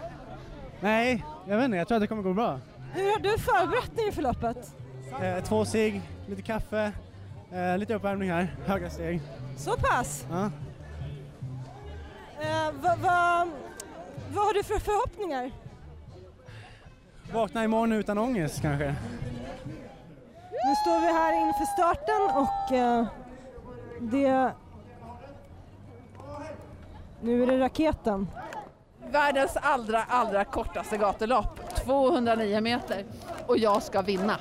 nej, 0.80 1.24
jag 1.48 1.56
vet 1.56 1.64
inte. 1.64 1.76
Jag 1.76 1.88
tror 1.88 1.96
att 1.96 2.00
det 2.02 2.06
kommer 2.06 2.22
gå 2.22 2.32
bra. 2.34 2.60
Hur 2.92 3.12
har 3.12 3.18
du 3.18 3.38
förberett 3.38 3.96
dig 3.96 4.06
inför 4.06 4.22
loppet? 4.22 4.74
Eh, 5.22 5.44
två 5.44 5.64
cigg, 5.64 6.02
lite 6.26 6.42
kaffe, 6.42 6.92
eh, 7.52 7.78
lite 7.78 7.94
uppvärmning 7.94 8.30
här, 8.30 8.54
höga 8.66 8.90
steg. 8.90 9.20
Så 9.56 9.76
pass? 9.76 10.26
Ja. 10.30 10.50
Eh, 12.40 12.70
vad, 12.82 12.98
vad, 12.98 13.48
vad 14.34 14.44
har 14.44 14.54
du 14.54 14.62
för 14.62 14.78
förhoppningar? 14.78 15.50
Vakna 17.32 17.64
imorgon 17.64 17.92
utan 17.92 18.18
ångest 18.18 18.62
kanske. 18.62 18.94
Nu 20.50 20.74
står 20.82 21.00
vi 21.00 21.12
här 21.12 21.46
inför 21.46 21.64
starten 21.64 22.42
och 22.42 22.72
eh, 22.76 23.06
det... 24.00 24.52
Nu 27.20 27.42
är 27.42 27.46
det 27.46 27.58
raketen. 27.58 28.28
Världens 29.12 29.56
allra, 29.62 30.04
allra 30.08 30.44
kortaste 30.44 30.96
gatulopp, 30.96 31.74
209 31.84 32.60
meter. 32.60 33.04
Och 33.46 33.58
jag 33.58 33.82
ska 33.82 34.02
vinna. 34.02 34.36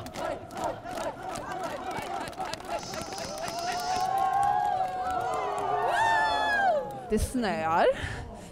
Det 7.09 7.19
snöar, 7.19 7.85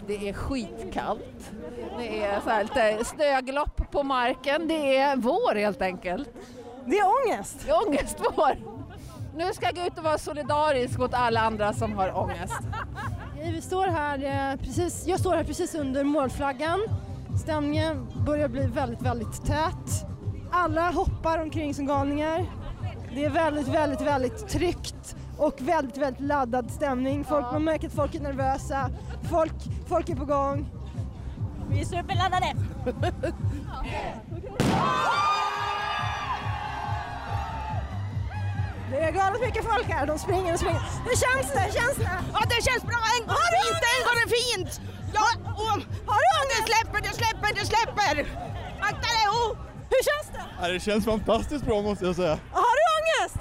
det 0.06 0.28
är 0.28 0.32
skitkallt, 0.32 1.50
det 1.98 2.24
är 2.24 2.40
så 2.40 2.50
här 2.50 2.62
lite 2.62 3.04
snöglopp 3.04 3.90
på 3.90 4.02
marken, 4.02 4.68
det 4.68 4.96
är 4.96 5.16
vår 5.16 5.54
helt 5.54 5.82
enkelt. 5.82 6.28
Det 6.84 6.98
är 6.98 7.04
ångest? 7.04 7.56
Det 7.64 7.70
är 7.70 7.88
ångestvår. 7.88 8.56
Nu 9.36 9.52
ska 9.52 9.66
jag 9.66 9.74
gå 9.74 9.82
ut 9.82 9.98
och 9.98 10.04
vara 10.04 10.18
solidarisk 10.18 10.98
mot 10.98 11.14
alla 11.14 11.40
andra 11.40 11.72
som 11.72 11.92
har 11.92 12.18
ångest. 12.18 12.60
Vi 13.42 13.60
står 13.60 13.86
här, 13.86 14.52
eh, 14.52 14.56
precis, 14.60 15.06
jag 15.06 15.20
står 15.20 15.36
här 15.36 15.44
precis 15.44 15.74
under 15.74 16.04
målflaggan. 16.04 16.80
Stämningen 17.42 18.06
börjar 18.26 18.48
bli 18.48 18.66
väldigt, 18.66 19.02
väldigt 19.02 19.46
tät. 19.46 20.06
Alla 20.50 20.90
hoppar 20.90 21.38
omkring 21.38 21.74
som 21.74 21.86
galningar. 21.86 22.46
Det 23.14 23.24
är 23.24 23.30
väldigt, 23.30 23.68
väldigt, 23.68 24.00
väldigt 24.00 24.48
tryggt 24.48 25.16
och 25.38 25.54
väldigt, 25.60 25.96
väldigt 25.96 26.22
laddad 26.22 26.70
stämning. 26.70 27.24
Folk, 27.24 27.46
Man 27.52 27.64
märker 27.64 27.86
att 27.86 27.94
folk 27.94 28.14
är 28.14 28.20
nervösa, 28.20 28.90
folk, 29.30 29.52
folk 29.88 30.08
är 30.08 30.16
på 30.16 30.24
gång. 30.24 30.66
Vi 31.70 31.80
är 31.80 31.84
superladdade! 31.84 32.54
Det 38.90 38.98
är 38.98 39.12
galet 39.12 39.40
mycket 39.40 39.64
folk 39.64 39.86
här, 39.94 40.06
de 40.06 40.18
springer 40.18 40.52
och 40.54 40.60
springer. 40.60 40.82
Hur 41.08 41.16
känns 41.24 41.46
det? 41.54 41.60
Hur 41.60 41.72
känns 41.80 41.96
det? 41.96 42.10
Ja, 42.34 42.40
det 42.52 42.60
känns 42.68 42.82
bra. 42.90 42.98
En 43.14 43.22
går 43.26 43.34
Har 43.42 43.50
du 43.54 43.58
fint, 43.64 43.82
en 43.94 44.00
går 44.08 44.16
det 44.22 44.28
fint. 44.38 44.72
Ja, 45.14 45.26
och, 45.62 45.78
har 46.12 46.20
du 46.26 46.30
det 46.54 46.60
släpper, 46.70 46.98
det 47.08 47.14
släpper, 47.20 47.48
det 47.58 47.66
släpper. 47.72 48.14
Akta 48.88 49.08
dig, 49.16 49.26
oh. 49.40 49.50
Hur 49.92 50.02
känns 50.08 50.28
det? 50.34 50.44
Ja, 50.60 50.68
det 50.68 50.80
känns 50.80 51.04
fantastiskt 51.04 51.64
bra 51.64 51.82
måste 51.82 52.04
jag 52.04 52.16
säga. 52.16 52.38
Har 52.52 52.74
du 52.80 52.84
ångest? 52.98 53.36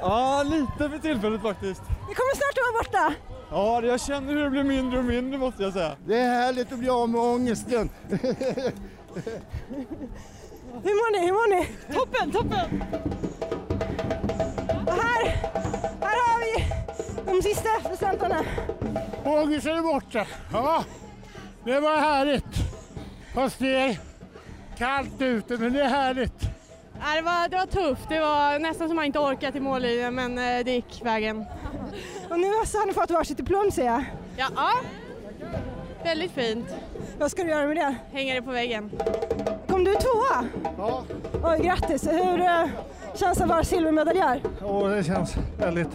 Ja, 0.00 0.42
lite 0.42 0.90
för 0.90 0.98
tillfället 0.98 1.42
faktiskt. 1.42 1.82
Det 2.08 2.14
kommer 2.18 2.34
snart 2.40 2.56
att 2.58 2.64
vara 2.68 2.82
borta. 2.82 3.14
Ja, 3.50 3.82
jag 3.82 4.00
känner 4.00 4.32
hur 4.32 4.44
det 4.44 4.50
blir 4.50 4.64
mindre 4.64 4.98
och 4.98 5.04
mindre 5.04 5.38
måste 5.38 5.62
jag 5.62 5.72
säga. 5.72 5.92
Det 6.06 6.18
är 6.18 6.34
härligt 6.42 6.72
att 6.72 6.78
bli 6.78 6.88
av 6.88 7.08
med 7.08 7.20
ångesten. 7.20 7.90
Hur 10.82 10.94
mår 11.00 11.12
ni? 11.12 11.26
Hur 11.26 11.32
mår 11.32 11.48
ni? 11.56 11.68
Toppen, 11.94 12.32
toppen! 12.32 12.82
De 17.26 17.42
sista 17.42 17.68
eftersläntarna. 17.80 18.44
Ångesten 19.24 19.78
är 19.78 19.82
borta. 19.82 20.26
Ja, 20.52 20.84
det 21.64 21.80
var 21.80 21.96
härligt. 21.96 22.44
Fast 23.34 23.58
det 23.58 23.76
är 23.76 23.98
kallt 24.78 25.22
ute, 25.22 25.56
men 25.56 25.72
det 25.72 25.82
är 25.82 25.88
härligt. 25.88 26.42
Ja, 27.00 27.16
det, 27.16 27.22
var, 27.22 27.48
det 27.48 27.56
var 27.56 27.66
tufft. 27.66 28.08
Det 28.08 28.20
var 28.20 28.58
nästan 28.58 28.88
som 28.88 28.96
man 28.96 29.04
inte 29.04 29.18
orkat 29.18 29.52
till 29.52 29.62
mållinjen 29.62 30.14
men 30.14 30.38
eh, 30.38 30.64
det 30.64 30.70
gick 30.70 31.00
vägen. 31.04 31.44
Och 32.30 32.40
nu 32.40 32.46
har 32.46 32.86
ni 32.86 32.92
fått 32.92 33.10
varsitt 33.10 33.36
diplom 33.36 33.70
ser 33.70 33.86
jag. 33.86 34.04
Ja, 34.36 34.46
ja. 34.56 34.72
väldigt 36.04 36.30
fint. 36.32 36.66
Vad 37.18 37.30
ska 37.30 37.44
du 37.44 37.50
göra 37.50 37.66
med 37.66 37.76
det? 37.76 37.94
Hänga 38.12 38.34
det 38.34 38.42
på 38.42 38.50
väggen. 38.50 38.90
Kom 39.68 39.84
du 39.84 39.94
tvåa? 39.94 40.44
Ja. 40.78 41.02
Oj, 41.44 41.60
grattis. 41.62 42.08
Hur 42.08 42.40
eh, 42.40 42.66
känns 43.14 43.38
det 43.38 43.44
att 43.44 43.50
vara 43.50 43.64
silvermedaljör? 43.64 44.40
Och 44.62 44.88
det 44.88 45.04
känns 45.04 45.36
väldigt, 45.58 45.88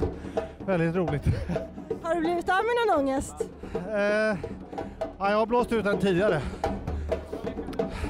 väldigt 0.65 0.95
roligt. 0.95 1.25
Har 2.03 2.15
du 2.15 2.21
blivit 2.21 2.49
av 2.49 2.55
med 2.55 2.87
någon 2.87 2.99
ångest? 2.99 3.35
Eh, 3.73 4.37
ja, 5.17 5.29
jag 5.31 5.37
har 5.37 5.45
blåst 5.45 5.71
ut 5.71 5.85
den 5.85 5.97
tidigare. 5.97 6.41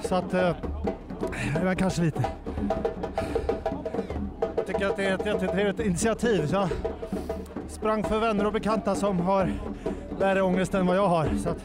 Så 0.03 0.15
att, 0.15 0.33
eh, 0.33 0.55
men 1.63 1.75
kanske 1.75 2.01
lite. 2.01 2.25
Jag 4.55 4.67
tycker 4.67 4.87
att 4.87 4.97
det 4.97 5.05
är 5.05 5.15
ett 5.15 5.25
jättetrevligt 5.25 5.79
initiativ. 5.79 6.47
Så 6.47 6.55
jag 6.55 6.69
sprang 7.67 8.03
för 8.03 8.19
vänner 8.19 8.45
och 8.45 8.53
bekanta 8.53 8.95
som 8.95 9.19
har 9.19 9.51
värre 10.19 10.41
ångest 10.41 10.73
än 10.73 10.87
vad 10.87 10.97
jag 10.97 11.07
har. 11.07 11.29
Så 11.43 11.49
att, 11.49 11.63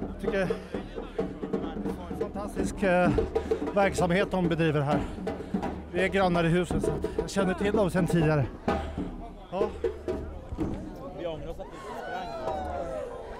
jag 0.00 0.20
tycker 0.20 0.38
det 0.38 0.42
är 0.42 0.48
en 2.14 2.20
fantastisk 2.20 2.82
eh, 2.82 3.10
verksamhet 3.74 4.30
de 4.30 4.48
bedriver 4.48 4.80
här. 4.80 5.00
Vi 5.92 6.00
är 6.04 6.08
grannar 6.08 6.44
i 6.44 6.48
huset 6.48 6.84
så 6.84 6.90
jag 7.20 7.30
känner 7.30 7.54
till 7.54 7.72
dem 7.72 7.90
sedan 7.90 8.06
tidigare. 8.06 8.46
Ja. 9.50 9.68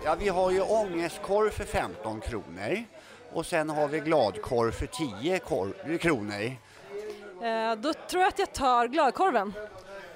Ja, 0.04 0.14
vi 0.18 0.28
har 0.28 0.50
ju 0.50 0.60
ångestkorv 0.60 1.50
för 1.50 1.64
15 1.64 2.20
kronor 2.20 2.84
och 3.32 3.46
sen 3.46 3.70
har 3.70 3.88
vi 3.88 4.00
gladkorv 4.00 4.70
för 4.72 4.86
10 4.86 5.38
kor- 5.38 5.98
kronor. 5.98 6.42
Eh, 7.42 7.74
då 7.78 7.92
tror 7.92 8.22
jag 8.22 8.28
att 8.28 8.38
jag 8.38 8.52
tar 8.52 8.88
gladkorven. 8.88 9.52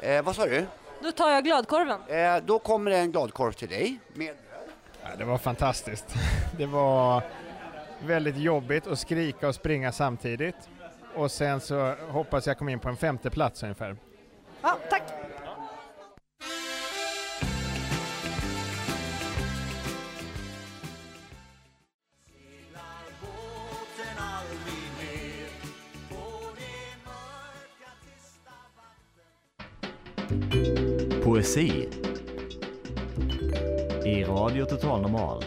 Eh, 0.00 0.22
vad 0.22 0.37
sa 0.37 0.46
du? 0.46 0.66
Då 1.03 1.12
tar 1.12 1.31
jag 1.31 1.44
gladkorven. 1.44 2.00
Eh, 2.09 2.37
då 2.44 2.59
kommer 2.59 2.90
det 2.90 2.96
en 2.96 3.12
gladkorv 3.12 3.53
till 3.53 3.68
dig. 3.68 3.98
Med... 4.14 4.35
Ja, 5.03 5.09
det 5.18 5.24
var 5.24 5.38
fantastiskt. 5.38 6.14
Det 6.59 6.66
var 6.66 7.22
väldigt 8.03 8.37
jobbigt 8.37 8.87
att 8.87 8.98
skrika 8.98 9.48
och 9.48 9.55
springa 9.55 9.92
samtidigt. 9.92 10.57
Och 11.14 11.31
sen 11.31 11.61
så 11.61 11.94
hoppas 12.11 12.46
jag 12.46 12.59
kom 12.59 12.68
in 12.68 12.79
på 12.79 12.88
en 12.88 12.96
femte 12.96 13.31
plats 13.31 13.62
ungefär. 13.62 13.96
Ja, 14.62 14.76
tack. 14.90 15.03
Poesi 31.51 31.89
i 34.05 34.25
Radio 34.25 34.65
Total 34.65 35.03
Normal. 35.03 35.45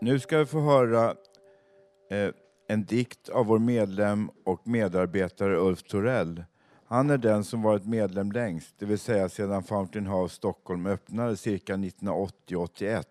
Nu 0.00 0.20
ska 0.20 0.38
vi 0.38 0.46
få 0.46 0.60
höra 0.60 1.14
eh, 2.10 2.30
en 2.68 2.84
dikt 2.84 3.28
av 3.28 3.46
vår 3.46 3.58
medlem 3.58 4.30
och 4.44 4.66
medarbetare 4.66 5.56
Ulf 5.56 5.82
Torell. 5.82 6.44
Han 6.86 7.10
är 7.10 7.18
den 7.18 7.44
som 7.44 7.62
varit 7.62 7.86
medlem 7.86 8.32
längst, 8.32 8.74
det 8.78 8.86
vill 8.86 8.98
säga 8.98 9.28
sedan 9.28 9.62
Fountain 9.62 10.06
House 10.06 10.34
Stockholm 10.34 10.86
öppnade 10.86 11.36
cirka 11.36 11.76
1980-81. 11.76 13.04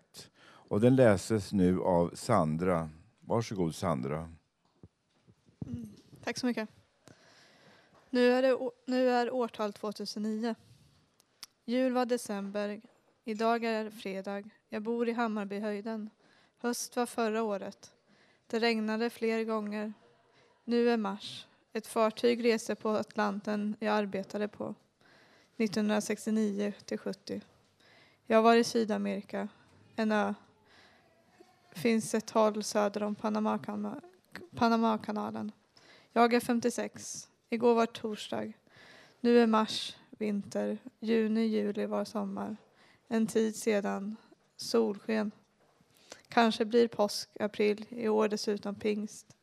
Och 0.46 0.80
den 0.80 0.96
läses 0.96 1.52
nu 1.52 1.80
av 1.80 2.10
Sandra. 2.14 2.90
Varsågod 3.20 3.74
Sandra. 3.74 4.28
Tack 6.24 6.38
så 6.38 6.46
mycket. 6.46 6.75
Nu 8.16 8.32
är, 8.32 8.42
det, 8.42 8.70
nu 8.84 9.10
är 9.10 9.30
årtal 9.30 9.72
2009. 9.72 10.54
Jul 11.64 11.92
var 11.92 12.06
december. 12.06 12.80
Idag 13.24 13.64
är 13.64 13.84
det 13.84 13.90
fredag. 13.90 14.42
Jag 14.68 14.82
bor 14.82 15.08
i 15.08 15.12
Hammarbyhöjden. 15.12 16.10
Höst 16.58 16.96
var 16.96 17.06
förra 17.06 17.42
året. 17.42 17.92
Det 18.46 18.58
regnade 18.58 19.10
fler 19.10 19.44
gånger. 19.44 19.92
Nu 20.64 20.90
är 20.90 20.96
mars. 20.96 21.46
Ett 21.72 21.86
fartyg 21.86 22.44
reste 22.44 22.74
på 22.74 22.88
Atlanten 22.88 23.76
jag 23.80 23.94
arbetade 23.94 24.48
på. 24.48 24.74
1969 25.56 26.72
till 26.84 26.98
70. 26.98 27.40
Jag 28.26 28.42
var 28.42 28.54
i 28.54 28.64
Sydamerika. 28.64 29.48
En 29.96 30.12
ö. 30.12 30.34
Finns 31.72 32.14
ett 32.14 32.30
håll 32.30 32.62
söder 32.62 33.02
om 33.02 33.14
Panamakanalen. 34.54 35.52
Jag 36.12 36.34
är 36.34 36.40
56. 36.40 37.28
Igår 37.50 37.74
var 37.74 37.86
torsdag. 37.86 38.52
Nu 39.20 39.38
är 39.38 39.46
mars, 39.46 39.96
vinter. 40.10 40.78
Juni, 41.00 41.46
juli 41.46 41.86
var 41.86 42.04
sommar. 42.04 42.56
En 43.08 43.26
tid 43.26 43.56
sedan. 43.56 44.16
Solsken. 44.56 45.30
Kanske 46.28 46.64
blir 46.64 46.88
påsk, 46.88 47.28
april. 47.40 47.86
I 47.90 48.08
år 48.08 48.28
dessutom 48.28 48.74
pingst. 48.74 49.36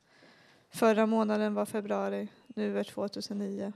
Förra 0.70 1.06
månaden 1.06 1.54
var 1.54 1.66
februari. 1.66 2.28
Nu 2.48 2.80
är 2.80 2.84
2009. 2.84 3.74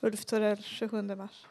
Ulf 0.00 0.24
Torell, 0.24 0.62
27 0.62 1.02
mars. 1.02 1.46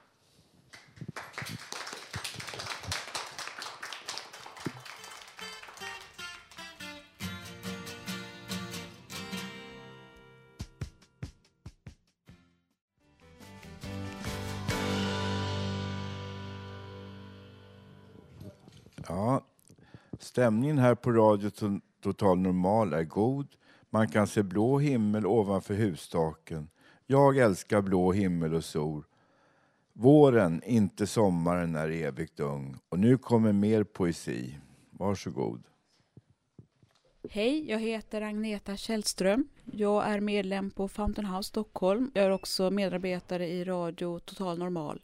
Stämningen 20.36 20.78
här 20.78 20.96
på 20.96 21.12
Radio 21.12 21.52
Total 22.02 22.38
Normal 22.38 22.94
är 22.94 23.04
god. 23.04 23.48
Man 23.90 24.08
kan 24.08 24.28
se 24.28 24.44
blå 24.44 24.80
himmel 24.80 25.26
ovanför 25.26 25.74
hustaken. 25.74 26.70
Jag 27.08 27.38
älskar 27.38 27.82
blå 27.82 28.12
himmel 28.12 28.54
och 28.54 28.64
sol. 28.66 29.04
Våren, 29.94 30.62
inte 30.66 31.08
sommaren, 31.08 31.76
är 31.76 31.90
evigt 31.90 32.40
ung. 32.40 32.78
Och 32.90 33.00
nu 33.00 33.18
kommer 33.18 33.54
mer 33.54 33.84
poesi. 33.84 34.58
Varsågod. 34.92 35.64
Hej, 37.30 37.70
jag 37.70 37.80
heter 37.80 38.22
Agneta 38.22 38.78
Källström. 38.78 39.48
Jag 39.64 40.06
är 40.06 40.20
medlem 40.20 40.72
på 40.72 40.88
Fountain 40.88 41.28
House 41.28 41.48
Stockholm. 41.48 42.12
Jag 42.14 42.26
är 42.26 42.32
också 42.32 42.72
medarbetare 42.72 43.48
i 43.48 43.64
Radio 43.64 44.20
Total 44.20 44.58
Normal. 44.58 45.02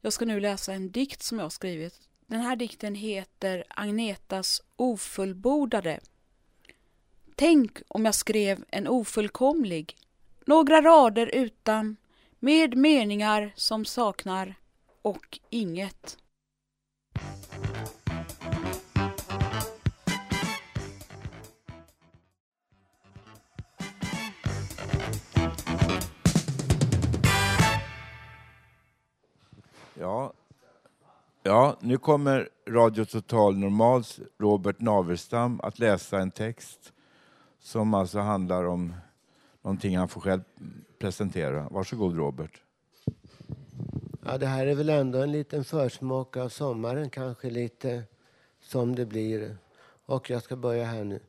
Jag 0.00 0.12
ska 0.12 0.24
nu 0.24 0.40
läsa 0.40 0.72
en 0.72 0.90
dikt 0.90 1.22
som 1.22 1.38
jag 1.38 1.44
har 1.44 1.50
skrivit. 1.50 2.09
Den 2.30 2.40
här 2.40 2.56
dikten 2.56 2.94
heter 2.94 3.64
Agnetas 3.68 4.62
ofullbordade. 4.76 6.00
Tänk 7.34 7.78
om 7.88 8.04
jag 8.04 8.14
skrev 8.14 8.64
en 8.68 8.88
ofullkomlig, 8.88 9.96
några 10.44 10.80
rader 10.80 11.26
utan, 11.26 11.96
med 12.38 12.76
meningar 12.76 13.52
som 13.56 13.84
saknar 13.84 14.54
och 15.02 15.38
inget. 15.50 16.18
Ja, 29.94 30.32
ja 31.42 31.76
nu 31.80 31.98
kommer 31.98 32.48
Radio 32.68 33.04
Total 33.04 33.56
Normals 33.56 34.20
Robert 34.38 34.80
Naverstam 34.80 35.60
att 35.62 35.78
läsa 35.78 36.18
en 36.18 36.30
text 36.30 36.92
som 37.60 37.94
alltså 37.94 38.18
handlar 38.18 38.64
om 38.64 38.94
någonting 39.62 39.96
han 39.96 40.08
får 40.08 40.20
själv 40.20 40.40
presentera. 40.98 41.68
Varsågod 41.70 42.16
Robert. 42.16 42.62
Ja, 44.24 44.38
det 44.38 44.46
här 44.46 44.66
är 44.66 44.74
väl 44.74 44.88
ändå 44.88 45.18
en 45.18 45.32
liten 45.32 45.64
försmak 45.64 46.36
av 46.36 46.48
sommaren, 46.48 47.10
kanske 47.10 47.50
lite 47.50 48.02
som 48.60 48.94
det 48.94 49.06
blir. 49.06 49.56
Och 50.06 50.30
jag 50.30 50.42
ska 50.42 50.56
börja 50.56 50.84
här 50.84 51.04
nu. 51.04 51.20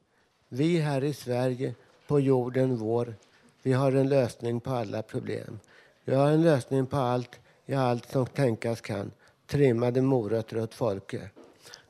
Vi 0.49 0.79
här 0.79 1.03
i 1.03 1.13
Sverige, 1.13 1.75
på 2.07 2.19
jorden 2.19 2.77
vår, 2.77 3.15
vi 3.63 3.73
har 3.73 3.91
en 3.91 4.09
lösning 4.09 4.59
på 4.59 4.71
alla 4.71 5.01
problem. 5.01 5.59
Vi 6.05 6.15
har 6.15 6.31
en 6.31 6.41
lösning 6.41 6.85
på 6.85 6.97
allt, 6.97 7.39
i 7.65 7.73
allt 7.73 8.11
som 8.11 8.25
tänkas 8.25 8.81
kan. 8.81 9.11
Trimmade 9.51 10.01
morötter 10.01 10.61
åt 10.61 10.73
Folke. 10.73 11.29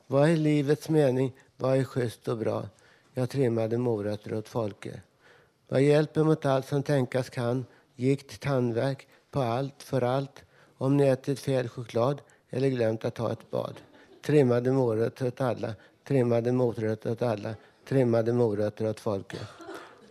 Vad 0.06 0.28
är 0.28 0.36
livets 0.36 0.88
mening? 0.88 1.32
Vad 1.56 1.76
är 1.76 1.84
schysst 1.84 2.28
och 2.28 2.38
bra? 2.38 2.68
Jag 3.14 3.30
trimmade 3.30 3.78
morötter 3.78 4.34
åt 4.34 4.48
Folke. 4.48 5.00
Vad 5.68 5.82
hjälper 5.82 6.24
mot 6.24 6.46
allt 6.46 6.66
som 6.66 6.82
tänkas 6.82 7.30
kan? 7.30 7.66
Gikt, 7.96 8.40
tandvärk, 8.40 9.08
på 9.30 9.40
allt, 9.40 9.82
för 9.82 10.02
allt. 10.02 10.44
Om 10.78 10.96
ni 10.96 11.06
ätit 11.06 11.40
fel 11.40 11.68
choklad 11.68 12.22
eller 12.50 12.68
glömt 12.68 13.04
att 13.04 13.14
ta 13.14 13.32
ett 13.32 13.50
bad. 13.50 13.74
Trimmade 14.22 14.72
morötter 14.72 15.26
åt 15.26 15.40
alla, 15.40 15.74
trimmade 16.04 16.52
morötter 16.52 17.10
åt 17.10 17.22
alla, 17.22 17.54
trimmade 17.88 18.32
morötter 18.32 18.90
åt 18.90 19.00
Folke. 19.00 19.38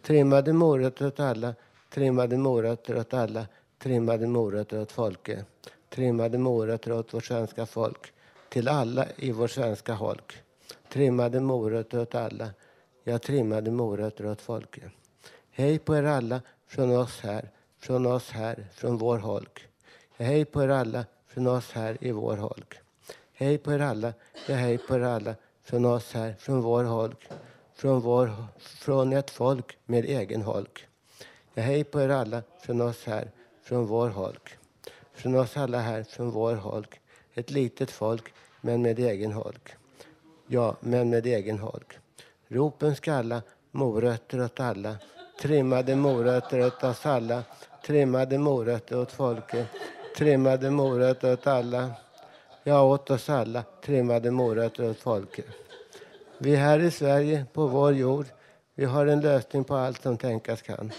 Trimmade 0.01 0.53
morötter 0.53 1.07
åt 1.07 1.19
alla, 1.19 1.55
trimmade 1.93 2.37
morötter 2.37 2.97
åt 2.97 3.13
alla, 3.13 3.45
trimmade 3.79 4.27
morötter 4.27 4.81
åt 4.81 4.91
folket. 4.91 5.45
Trimmade 5.95 6.37
morötter 6.37 6.91
åt 6.91 7.13
vårt 7.13 7.25
svenska 7.25 7.65
folk, 7.65 8.13
till 8.49 8.67
alla 8.67 9.07
i 9.15 9.31
vår 9.31 9.47
svenska 9.47 9.93
holk. 9.93 10.37
Trimmade 10.89 11.39
morötter 11.39 11.99
åt 11.99 12.15
alla, 12.15 12.49
jag 13.03 13.21
trimmade 13.21 13.71
morötter 13.71 14.25
åt 14.25 14.41
folket. 14.41 14.91
Hej 15.51 15.79
på 15.79 15.95
er 15.95 16.03
alla 16.03 16.41
från 16.67 16.97
oss 16.97 17.19
här, 17.19 17.49
från 17.79 18.05
oss 18.05 18.29
här, 18.29 18.67
från 18.73 18.97
vår 18.97 19.17
holk. 19.17 19.67
Hej 20.17 20.45
på 20.45 20.63
er 20.63 20.67
alla 20.67 21.05
från 21.27 21.47
oss 21.47 21.71
här 21.71 21.97
i 22.01 22.11
vår 22.11 22.37
holk. 22.37 22.79
Hej 23.33 23.57
på 23.57 23.73
er 23.73 23.79
alla, 23.79 24.13
ja 24.47 24.55
hej 24.55 24.77
på 24.77 24.95
er 24.95 25.01
alla 25.01 25.35
från 25.63 25.85
oss 25.85 26.13
här, 26.13 26.35
från 26.39 26.61
vår 26.61 26.83
holk. 26.83 27.29
Från, 27.73 28.01
vår, 28.01 28.33
från 28.59 29.13
ett 29.13 29.29
folk 29.29 29.77
med 29.85 30.05
egen 30.05 30.41
holk. 30.41 30.87
Ja, 31.53 31.63
hej 31.63 31.83
på 31.83 32.01
er 32.01 32.09
alla 32.09 32.43
från 32.61 32.81
oss 32.81 33.05
här, 33.05 33.31
från 33.63 33.85
vår 33.85 34.09
holk. 34.09 34.57
Från 35.21 35.35
oss 35.35 35.57
alla 35.57 35.79
här, 35.79 36.03
från 36.03 36.31
vår 36.31 36.55
holk. 36.55 36.99
Ett 37.33 37.51
litet 37.51 37.91
folk, 37.91 38.33
men 38.61 38.81
med 38.81 38.99
egen 38.99 39.31
holk. 39.31 39.75
Ja, 40.47 40.75
men 40.79 41.09
med 41.09 41.25
egen 41.25 41.59
holk. 41.59 41.97
Ropen 42.47 42.95
skalla, 42.95 43.41
morötter 43.71 44.41
åt 44.41 44.59
alla. 44.59 44.95
Trimmade 45.41 45.95
morötter 45.95 46.65
åt 46.65 46.83
oss 46.83 47.05
alla. 47.05 47.43
Trimmade 47.85 48.37
morötter 48.37 48.99
åt 48.99 49.11
folket. 49.11 49.67
trimmade 50.17 50.71
morötter 50.71 51.33
åt 51.33 51.47
alla. 51.47 51.91
Ja, 52.63 52.83
åt 52.83 53.09
oss 53.09 53.29
alla, 53.29 53.63
trimmade 53.85 54.31
morötter 54.31 54.89
åt 54.89 54.99
folket. 54.99 55.45
Vi 56.37 56.55
här 56.55 56.79
i 56.79 56.91
Sverige, 56.91 57.45
på 57.53 57.67
vår 57.67 57.93
jord, 57.93 58.25
vi 58.75 58.85
har 58.85 59.05
en 59.05 59.21
lösning 59.21 59.63
på 59.63 59.75
allt 59.75 60.01
som 60.01 60.17
tänkas 60.17 60.61
kan. 60.61 60.91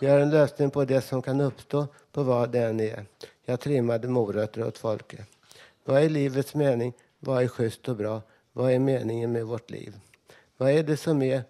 Vi 0.00 0.06
har 0.06 0.18
en 0.18 0.30
lösning 0.30 0.70
på 0.70 0.84
det 0.84 1.00
som 1.00 1.22
kan 1.22 1.40
uppstå, 1.40 1.86
på 2.12 2.22
vad 2.22 2.50
det 2.50 2.58
än 2.58 2.80
är. 2.80 3.06
Jag 3.44 3.60
trimmade 3.60 4.08
morötter 4.08 4.66
åt 4.66 4.78
folket. 4.78 5.26
Vad 5.84 6.02
är 6.02 6.08
livets 6.08 6.54
mening? 6.54 6.92
Vad 7.18 7.42
är 7.42 7.48
schysst 7.48 7.88
och 7.88 7.96
bra? 7.96 8.22
Vad 8.52 8.72
är 8.72 8.78
meningen 8.78 9.32
med 9.32 9.46
vårt 9.46 9.70
liv? 9.70 9.94
Vad 10.56 10.70
är 10.70 10.82
det 10.82 10.96
som 10.96 11.22
är, 11.22 11.42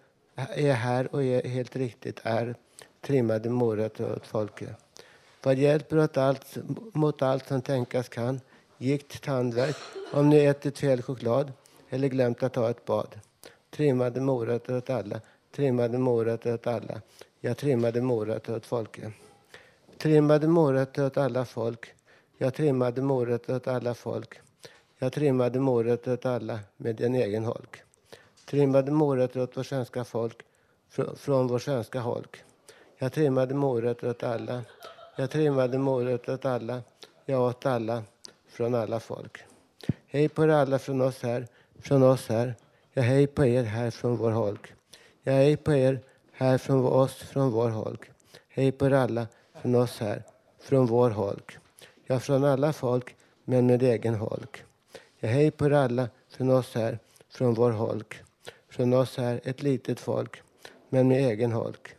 är 0.55 0.73
här 0.73 1.15
och 1.15 1.23
är 1.23 1.47
helt 1.47 1.75
riktigt 1.75 2.19
är 2.23 2.55
trimmade 3.01 3.49
morötter 3.49 4.13
åt 4.15 4.27
folket? 4.27 4.69
Vad 5.43 5.55
hjälper 5.55 5.99
åt 5.99 6.17
allt, 6.17 6.57
mot 6.93 7.21
allt 7.21 7.47
som 7.47 7.61
tänkas 7.61 8.09
kan? 8.09 8.41
Gikt, 8.77 9.23
tandvärk, 9.23 9.75
om 10.13 10.29
ni 10.29 10.37
ätit 10.45 10.77
fel 10.77 11.01
choklad 11.01 11.51
eller 11.89 12.07
glömt 12.07 12.43
att 12.43 12.53
ta 12.53 12.69
ett 12.69 12.85
bad. 12.85 13.19
Trimmade 13.69 14.21
morötter 14.21 14.77
åt 14.77 14.89
alla, 14.89 15.21
trimmade 15.55 15.97
morötter 15.97 16.53
åt 16.53 16.67
alla. 16.67 17.01
Jag 17.39 17.57
trimmade 17.57 18.01
morötter 18.01 18.55
åt 18.55 18.65
folket. 18.65 19.13
Trimmade 19.97 20.47
morötter 20.47 21.05
åt 21.05 21.17
alla 21.17 21.45
folk. 21.45 21.93
Jag 22.37 22.53
trimmade 22.53 23.01
morötter 23.01 23.55
åt 23.55 23.67
alla 23.67 23.93
folk. 23.93 24.39
Jag 24.97 25.13
trimmade 25.13 25.59
morötter 25.59 26.13
åt 26.13 26.25
alla 26.25 26.59
med 26.77 27.01
en 27.01 27.15
egen 27.15 27.45
holk. 27.45 27.81
Trimmade 28.45 28.91
morötter 28.91 29.41
åt 29.41 29.57
vårt 29.57 29.65
svenska 29.65 30.03
folk 30.03 30.41
fr 30.89 31.15
från 31.15 31.47
vår 31.47 31.59
svenska 31.59 31.99
holk. 31.99 32.43
Jag 32.97 33.13
trimmade 33.13 33.53
morötter 33.53 34.09
åt 34.09 34.23
alla. 34.23 34.61
Jag 35.15 35.29
trimmade 35.29 35.77
morötter 35.77 36.33
åt 36.33 36.45
alla. 36.45 36.81
Jag 37.25 37.41
åt 37.41 37.65
alla 37.65 38.03
från 38.47 38.75
alla 38.75 38.99
folk. 38.99 39.43
Hej 40.07 40.29
på 40.29 40.43
er 40.43 40.49
alla 40.49 40.79
från 40.79 41.01
oss 41.01 41.23
här, 41.23 41.47
från 41.79 42.03
oss 42.03 42.29
här. 42.29 42.55
Ja, 42.93 43.01
hej 43.01 43.27
på 43.27 43.45
er 43.45 43.63
här 43.63 43.91
från 43.91 44.17
vår 44.17 44.31
holk. 44.31 44.73
Ja, 45.23 45.33
hej 45.33 45.57
på 45.57 45.73
er 45.73 45.99
här 46.31 46.57
från 46.57 46.85
oss, 46.85 47.15
från 47.15 47.51
vår 47.51 47.69
holk. 47.69 48.11
Hej 48.49 48.71
på 48.71 48.85
er 48.85 48.91
alla 48.91 49.27
från 49.65 49.75
oss 49.75 49.99
här, 49.99 50.23
från 50.59 50.85
vår 50.85 51.09
holk. 51.09 51.57
Ja, 52.05 52.19
från 52.19 52.43
alla 52.43 52.73
folk, 52.73 53.15
men 53.45 53.67
med 53.67 53.83
egen 53.83 54.15
holk. 54.15 54.63
Ja, 55.19 55.29
hej 55.29 55.51
på 55.51 55.65
er 55.65 55.71
alla 55.71 56.09
från 56.29 56.49
oss 56.49 56.75
här, 56.75 56.99
från 57.29 57.53
vår 57.53 57.71
holk. 57.71 58.21
Från 58.69 58.93
oss 58.93 59.17
här, 59.17 59.41
ett 59.43 59.63
litet 59.63 59.99
folk, 59.99 60.41
men 60.89 61.07
med 61.07 61.31
egen 61.31 61.51
holk. 61.51 61.95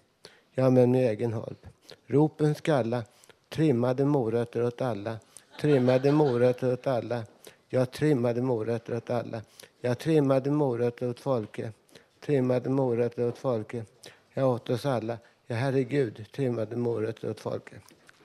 Ja, 0.54 0.70
men 0.70 0.90
med 0.90 1.10
egen 1.10 1.32
holk. 1.32 1.58
Ropen 2.06 2.54
skalla, 2.54 3.04
trimmade 3.48 4.04
morötter 4.04 4.62
åt 4.62 4.80
alla. 4.80 5.16
Trimmade 5.60 6.12
morötter 6.12 6.72
åt 6.72 6.86
alla. 6.86 7.24
Jag 7.68 7.90
trimmade 7.90 8.42
morötter 8.42 8.96
åt 8.96 9.10
alla. 9.10 9.40
Jag 9.80 9.98
trimmade 9.98 10.50
morötter 10.50 11.08
åt 11.08 11.20
folket. 11.20 11.74
Trimmade 12.20 12.70
morötter 12.70 13.28
åt 13.28 13.38
folket. 13.38 13.86
Jag 14.34 14.50
åt 14.50 14.70
oss 14.70 14.86
alla. 14.86 15.18
Ja, 15.46 15.56
herregud, 15.56 16.26
trimmade 16.32 16.76
morötter 16.76 17.30
åt 17.30 17.40
folket. 17.40 17.82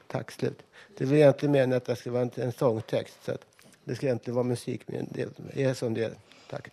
Tack, 0.07 0.31
slut. 0.31 0.63
Det 0.97 1.05
var 1.05 1.13
egentligen 1.13 1.51
meningen 1.51 1.77
att 1.77 1.85
det 1.85 1.95
skulle 1.95 2.13
vara 2.13 2.23
en, 2.23 2.31
en 2.35 2.51
sångtext. 2.51 3.17
Så 3.25 3.31
att 3.31 3.45
det 3.83 3.95
ska 3.95 4.05
egentligen 4.05 4.35
vara 4.35 4.43
musik, 4.43 4.81
men 4.85 5.07
det 5.11 5.63
är 5.63 5.73
som 5.73 5.93
det 5.93 6.03
är. 6.03 6.13
Tack. 6.49 6.67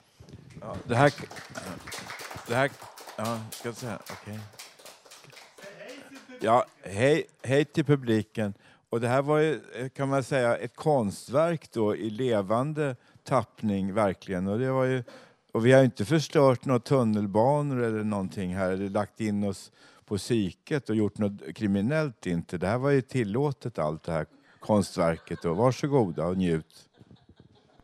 Ja, 0.60 0.76
det 0.84 0.96
här... 0.96 1.12
Det 2.48 2.54
här... 2.54 2.70
Ja, 3.16 3.40
ska 3.50 3.68
jag 3.68 3.76
säga? 3.76 3.98
Okej. 4.10 4.38
Ja, 6.40 6.66
hej, 6.82 7.26
hej 7.42 7.64
till 7.64 7.84
publiken. 7.84 8.54
Och 8.90 9.00
det 9.00 9.08
här 9.08 9.22
var 9.22 9.38
ju, 9.38 9.60
kan 9.94 10.08
man 10.08 10.24
säga, 10.24 10.56
ett 10.56 10.76
konstverk 10.76 11.72
då 11.72 11.96
i 11.96 12.10
levande 12.10 12.96
tappning, 13.24 13.94
verkligen. 13.94 14.46
Och, 14.46 14.58
det 14.58 14.70
var 14.70 14.84
ju, 14.84 15.04
och 15.52 15.66
vi 15.66 15.72
har 15.72 15.84
inte 15.84 16.04
förstört 16.04 16.64
några 16.64 16.80
tunnelbanor 16.80 17.82
eller 17.82 18.04
någonting 18.04 18.56
här, 18.56 18.70
eller 18.70 18.88
lagt 18.88 19.20
in 19.20 19.44
oss 19.44 19.72
på 20.08 20.18
psyket 20.18 20.90
och 20.90 20.96
gjort 20.96 21.18
något 21.18 21.54
kriminellt 21.54 22.26
inte. 22.26 22.58
Det 22.58 22.66
här 22.66 22.78
var 22.78 22.90
ju 22.90 23.00
tillåtet 23.00 23.78
allt 23.78 24.02
det 24.02 24.12
här 24.12 24.26
konstverket. 24.60 25.44
Och 25.44 25.56
varsågoda 25.56 26.26
och 26.26 26.36
njut. 26.36 26.88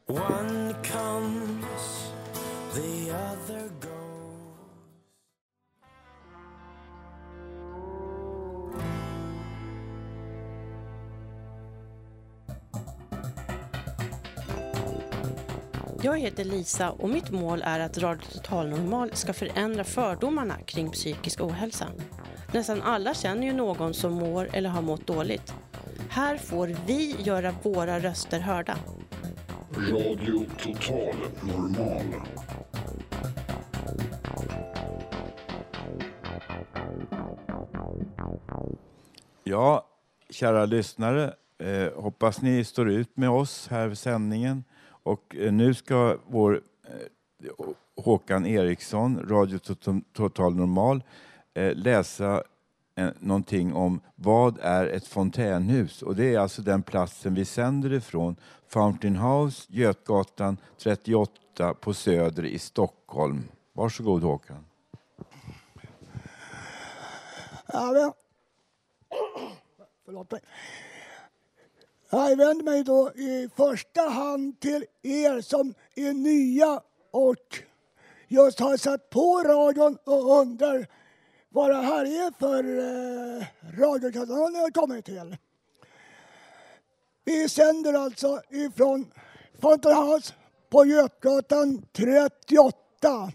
One 0.07 0.75
comes, 0.93 2.12
the 2.75 3.11
other 3.11 3.68
goes. 3.81 3.93
Jag 16.05 16.18
heter 16.18 16.44
Lisa 16.44 16.90
och 16.90 17.09
mitt 17.09 17.30
mål 17.30 17.62
är 17.64 17.80
att 17.80 17.98
Radio 17.98 18.26
Total 18.32 18.68
Normal 18.68 19.11
ska 19.12 19.32
förändra 19.32 19.84
fördomarna 19.84 20.57
kring 20.66 20.90
psykisk 20.90 21.40
ohälsa. 21.40 21.86
Nästan 22.52 22.82
alla 22.82 23.14
känner 23.14 23.46
ju 23.46 23.52
någon 23.52 23.94
som 23.94 24.12
mår 24.12 24.48
eller 24.52 24.70
har 24.70 24.82
mått 24.82 25.07
dåligt. 25.07 25.55
Här 26.09 26.36
får 26.36 26.76
vi 26.86 27.16
göra 27.18 27.55
våra 27.62 27.98
röster 27.98 28.40
hörda. 28.40 28.76
Radio 29.76 30.44
Total 30.62 31.14
Normal. 31.42 32.02
Ja, 39.44 39.86
kära 40.30 40.66
lyssnare, 40.66 41.34
eh, 41.59 42.02
hoppas 42.02 42.42
ni 42.42 42.64
står 42.64 42.90
ut 42.90 43.16
med 43.16 43.30
oss 43.30 43.68
här 43.68 43.88
vid 43.88 43.98
sändningen. 43.98 44.64
Och 45.05 45.36
eh, 45.36 45.52
nu 45.52 45.74
ska 45.74 46.18
vår 46.26 46.61
eh, 46.84 47.66
Håkan 47.96 48.46
Eriksson, 48.46 49.28
Radio 49.28 49.59
Total 50.12 50.55
Normal, 50.55 51.02
eh, 51.55 51.74
läsa 51.74 52.42
någonting 53.18 53.74
om 53.74 54.00
vad 54.14 54.59
är 54.62 54.86
ett 54.86 55.07
fontänhus? 55.07 56.02
Och 56.02 56.16
det 56.16 56.34
är 56.34 56.38
alltså 56.38 56.62
den 56.62 56.82
platsen 56.82 57.34
vi 57.34 57.44
sänder 57.44 57.92
ifrån, 57.92 58.36
Fountain 58.68 59.16
House, 59.16 59.66
Götgatan 59.68 60.57
38 60.78 61.74
på 61.74 61.94
Söder 61.94 62.44
i 62.44 62.59
Stockholm. 62.59 63.48
Varsågod 63.72 64.22
Håkan. 64.22 64.64
Ja, 67.66 67.92
men... 67.92 68.12
Förlåt 70.05 70.30
mig. 70.30 70.40
Jag 72.11 72.36
vänder 72.36 72.64
mig 72.64 72.84
då 72.84 73.12
i 73.14 73.48
första 73.57 74.00
hand 74.00 74.61
till 74.61 74.84
er 75.02 75.40
som 75.40 75.74
är 75.94 76.12
nya 76.12 76.80
och 77.11 77.59
just 78.28 78.61
har 78.61 78.76
satt 78.76 79.11
på 79.11 79.42
radion 79.42 79.98
och 80.05 80.40
undrar 80.40 80.86
vad 81.48 81.70
det 81.70 81.76
här 81.76 82.05
är 82.05 82.32
för 82.38 82.64
eh, 82.78 83.46
radiokanal 83.80 84.52
ni 84.52 84.59
har 84.59 84.70
kommit 84.70 85.05
till. 85.05 85.36
Vi 87.24 87.48
sänder 87.48 87.94
alltså 87.94 88.40
ifrån 88.50 89.12
Fountain 89.61 89.96
House 89.96 90.34
på 90.70 90.84
Götgatan 90.84 91.86
38 91.92 93.32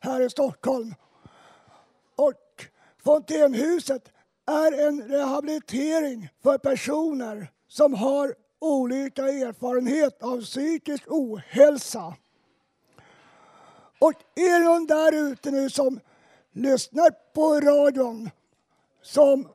här 0.00 0.20
i 0.20 0.30
Stockholm. 0.30 0.94
Och 2.16 2.66
Fontänhuset 3.04 4.12
är 4.46 4.88
en 4.88 5.02
rehabilitering 5.08 6.28
för 6.42 6.58
personer 6.58 7.50
som 7.72 7.94
har 7.94 8.34
olika 8.58 9.22
erfarenhet 9.22 10.22
av 10.22 10.40
psykisk 10.40 11.04
ohälsa. 11.08 12.16
Och 13.98 14.12
är 14.34 14.58
det 14.58 14.64
någon 14.64 14.86
där 14.86 15.12
ute 15.12 15.50
nu 15.50 15.70
som 15.70 16.00
lyssnar 16.50 17.10
på 17.34 17.60
radion 17.60 18.30
som 19.02 19.48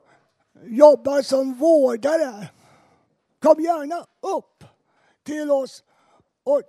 jobbar 0.64 1.22
som 1.22 1.54
vårdare, 1.54 2.48
kom 3.38 3.62
gärna 3.62 4.06
upp 4.20 4.64
till 5.22 5.50
oss 5.50 5.84
och 6.44 6.62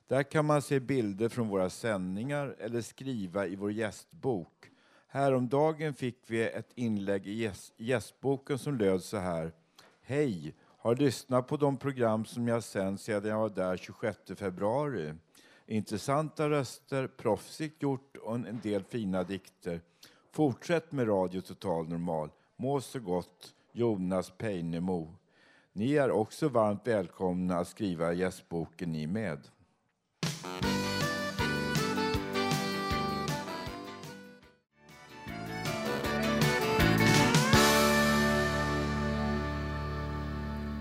Där 0.07 0.23
kan 0.23 0.45
man 0.45 0.61
se 0.61 0.79
bilder 0.79 1.29
från 1.29 1.47
våra 1.47 1.69
sändningar 1.69 2.55
eller 2.59 2.81
skriva 2.81 3.47
i 3.47 3.55
vår 3.55 3.71
gästbok. 3.71 4.71
Häromdagen 5.07 5.93
fick 5.93 6.17
vi 6.27 6.49
ett 6.49 6.71
inlägg 6.75 7.27
i 7.27 7.51
gästboken 7.77 8.57
som 8.57 8.77
löd 8.77 9.03
så 9.03 9.17
här. 9.17 9.51
Hej! 10.01 10.55
Har 10.79 10.95
lyssnat 10.95 11.47
på 11.47 11.57
de 11.57 11.77
program 11.77 12.25
som 12.25 12.47
jag 12.47 12.63
sänt 12.63 13.01
sedan 13.01 13.29
jag 13.29 13.39
var 13.39 13.49
där 13.49 13.77
26 13.77 14.17
februari. 14.35 15.13
Intressanta 15.65 16.49
röster, 16.49 17.07
proffsigt 17.07 17.81
gjort 17.81 18.17
och 18.17 18.35
en 18.35 18.45
en 18.45 18.59
del 18.63 18.83
fina 18.83 19.23
dikter. 19.23 19.81
Fortsätt 20.31 20.91
med 20.91 21.07
Radio 21.07 21.41
Total 21.41 21.89
Normal. 21.89 22.29
Må 22.55 22.81
så 22.81 22.99
gott, 22.99 23.53
Jonas 23.71 24.31
Peinemo. 24.37 25.13
Ni 25.77 25.93
är 25.93 26.11
också 26.11 26.49
varmt 26.49 26.87
välkomna 26.87 27.57
att 27.57 27.67
skriva 27.67 28.13
gästboken 28.13 28.91
ni 28.91 29.07
med. 29.07 29.47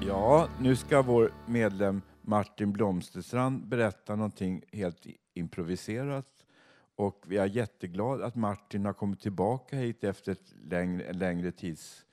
Ja, 0.06 0.48
nu 0.60 0.76
ska 0.76 1.02
vår 1.02 1.32
medlem 1.46 2.02
Martin 2.22 2.72
Blomsterstrand 2.72 3.66
berätta 3.66 4.16
någonting 4.16 4.62
helt 4.72 5.06
improviserat. 5.34 6.46
Och 6.94 7.24
vi 7.26 7.36
är 7.36 7.46
jätteglada 7.46 8.26
att 8.26 8.34
Martin 8.34 8.84
har 8.84 8.92
kommit 8.92 9.20
tillbaka 9.20 9.76
hit 9.76 10.04
efter 10.04 10.32
ett 10.32 10.54
längre, 10.70 11.12
längre 11.12 11.52
tids 11.52 12.04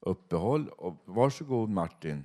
uppehåll. 0.00 0.68
Och 0.68 1.02
varsågod 1.04 1.70
Martin. 1.70 2.24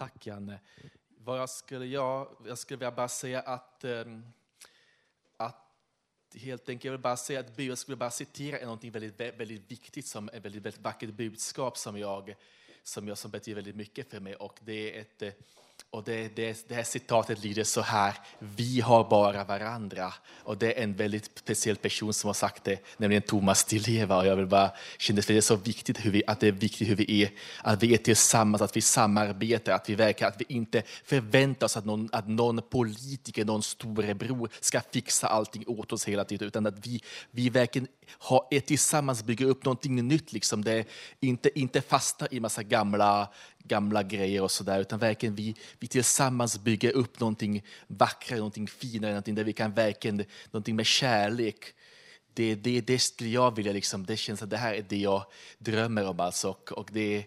Tack 0.00 0.26
Janne. 0.26 0.60
Vad 1.08 1.38
jag 1.38 1.50
skulle, 1.50 1.86
jag, 1.86 2.36
jag 2.46 2.58
skulle 2.58 2.76
vilja 2.76 2.90
bara 2.90 3.08
säga 3.08 3.40
att, 3.40 3.84
ehm, 3.84 4.24
att 5.36 5.76
helt 6.34 6.68
enkelt, 6.68 6.84
jag 6.84 6.92
vill 6.92 7.00
bara 7.00 7.16
säga 7.16 7.40
att 7.40 7.58
jag 7.58 7.78
skulle 7.78 7.96
bara 7.96 8.10
citera 8.10 8.66
något 8.66 8.84
väldigt, 8.84 9.20
väldigt 9.20 9.70
viktigt, 9.70 10.06
som 10.06 10.28
ett 10.28 10.44
väldigt, 10.44 10.62
väldigt 10.62 10.80
vackert 10.80 11.10
budskap 11.10 11.76
som 11.78 11.98
jag, 11.98 12.34
som 12.82 13.08
jag 13.08 13.18
som 13.18 13.30
betyder 13.30 13.54
väldigt 13.54 13.76
mycket 13.76 14.10
för 14.10 14.20
mig. 14.20 14.34
Och 14.34 14.58
det 14.60 14.96
är 14.96 15.00
ett 15.00 15.22
eh, 15.22 15.32
och 15.92 16.04
det, 16.04 16.36
det, 16.36 16.68
det 16.68 16.74
här 16.74 16.82
citatet 16.82 17.44
lyder 17.44 17.64
så 17.64 17.80
här, 17.80 18.14
vi 18.38 18.80
har 18.80 19.04
bara 19.10 19.44
varandra. 19.44 20.12
Och 20.42 20.58
det 20.58 20.78
är 20.78 20.82
en 20.82 20.94
väldigt 20.94 21.38
speciell 21.38 21.76
person 21.76 22.14
som 22.14 22.28
har 22.28 22.34
sagt 22.34 22.64
det, 22.64 22.78
nämligen 22.96 23.22
Thomas 23.22 23.64
Di 23.64 23.78
Leva. 23.78 24.16
Och 24.16 24.26
jag 24.26 24.36
vill 24.36 24.46
bara 24.46 24.70
känna 24.98 25.18
att 25.18 25.26
det 25.26 25.36
är 25.36 25.40
så 25.40 25.56
viktigt 25.56 26.04
hur 26.04 26.10
vi, 26.10 26.22
att 26.26 26.40
det 26.40 26.48
är 26.48 26.52
viktigt 26.52 26.88
hur 26.88 26.96
vi 26.96 27.22
är, 27.22 27.30
att 27.62 27.82
vi 27.82 27.94
är 27.94 27.98
tillsammans, 27.98 28.62
att 28.62 28.76
vi 28.76 28.80
samarbetar, 28.80 29.72
att 29.72 29.88
vi 29.88 29.94
verkar, 29.94 30.28
att 30.28 30.40
vi 30.40 30.44
inte 30.48 30.82
förväntar 31.04 31.66
oss 31.66 31.76
att 31.76 31.84
någon, 31.84 32.08
att 32.12 32.28
någon 32.28 32.62
politiker, 32.70 33.44
någon 33.44 33.62
storebror 33.62 34.50
ska 34.60 34.80
fixa 34.92 35.26
allting 35.26 35.64
åt 35.66 35.92
oss 35.92 36.04
hela 36.04 36.24
tiden, 36.24 36.48
utan 36.48 36.66
att 36.66 36.86
vi, 36.86 37.02
vi 37.30 37.50
verkligen 37.50 37.88
har, 38.18 38.46
är 38.50 38.60
tillsammans 38.60 39.24
bygger 39.24 39.46
upp 39.46 39.64
någonting 39.64 40.08
nytt. 40.08 40.32
Liksom. 40.32 40.64
Det 40.64 40.72
är 40.72 40.84
inte, 41.20 41.58
inte 41.58 41.80
fastna 41.80 42.26
i 42.30 42.40
massa 42.40 42.62
gamla 42.62 43.28
gamla 43.70 44.02
grejer 44.02 44.42
och 44.42 44.50
sådär, 44.50 44.80
utan 44.80 44.98
verkligen 44.98 45.34
vi, 45.34 45.54
vi 45.78 45.86
tillsammans 45.86 46.58
bygger 46.58 46.92
upp 46.92 47.20
någonting 47.20 47.62
vackrare, 47.86 48.38
någonting 48.38 48.68
finare, 48.68 49.10
någonting 49.10 49.34
där 49.34 49.44
vi 49.44 49.52
kan 49.52 49.74
verkligen, 49.74 50.24
någonting 50.50 50.76
med 50.76 50.86
kärlek. 50.86 51.74
Det, 52.34 52.54
det, 52.54 52.80
det 52.80 52.98
skulle 52.98 53.30
jag 53.30 53.56
vilja, 53.56 53.72
liksom, 53.72 54.06
det 54.06 54.16
känns 54.16 54.42
att 54.42 54.50
det 54.50 54.56
här 54.56 54.74
är 54.74 54.84
det 54.88 54.96
jag 54.96 55.24
drömmer 55.58 56.08
om 56.08 56.20
alltså. 56.20 56.48
Och, 56.48 56.72
och 56.72 56.88
det, 56.92 57.24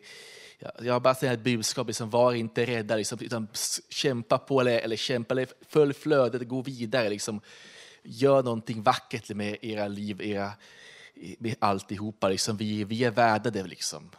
jag, 0.80 0.94
har 0.94 1.00
bara 1.00 1.16
säger 1.16 1.34
ett 1.34 1.44
budskap, 1.44 1.88
liksom, 1.88 2.10
var 2.10 2.34
inte 2.34 2.66
rädda, 2.66 2.96
liksom, 2.96 3.20
utan 3.22 3.48
kämpa 3.90 4.38
på 4.38 4.62
eller, 4.62 4.80
eller 4.80 4.96
kämpa, 4.96 5.34
eller 5.34 5.48
följ 5.70 5.94
flödet, 5.94 6.48
gå 6.48 6.62
vidare. 6.62 7.10
Liksom. 7.10 7.42
Gör 8.04 8.44
någonting 8.44 8.84
vackert 8.84 9.30
med 9.30 9.58
era 9.62 9.88
liv, 9.88 10.22
era, 10.22 10.52
med 11.40 11.56
alltihopa. 11.60 12.30
Liksom. 12.30 12.58
Vi, 12.58 12.84
vi 12.84 13.04
är 13.04 13.12
värda 13.12 13.50
det. 13.50 13.64
Liksom. 13.64 14.12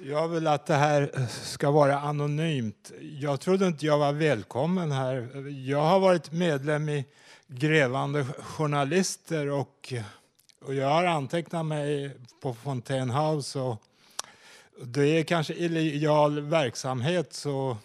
Jag 0.00 0.28
vill 0.28 0.46
att 0.46 0.66
det 0.66 0.74
här 0.74 1.10
eh, 1.14 1.26
ska 1.26 1.70
vara 1.70 1.98
anonymt. 1.98 2.92
Jag 3.00 3.40
trodde 3.40 3.66
inte 3.66 3.86
jag 3.86 3.98
var 3.98 4.12
välkommen 4.12 4.92
här. 4.92 5.48
Jag 5.66 5.82
har 5.82 6.00
varit 6.00 6.32
medlem 6.32 6.88
i 6.88 7.04
Grävande 7.46 8.24
journalister 8.24 9.46
och, 9.46 9.92
och 10.64 10.74
jag 10.74 10.88
har 10.88 11.04
antecknat 11.04 11.66
mig 11.66 12.16
på 12.40 12.54
Fontaine 12.54 13.10
House. 13.10 13.58
Och 13.58 13.82
det 14.84 15.06
är 15.06 15.22
kanske 15.22 15.54
illegal 15.54 16.40
verksamhet 16.40 17.32
så, 17.32 17.76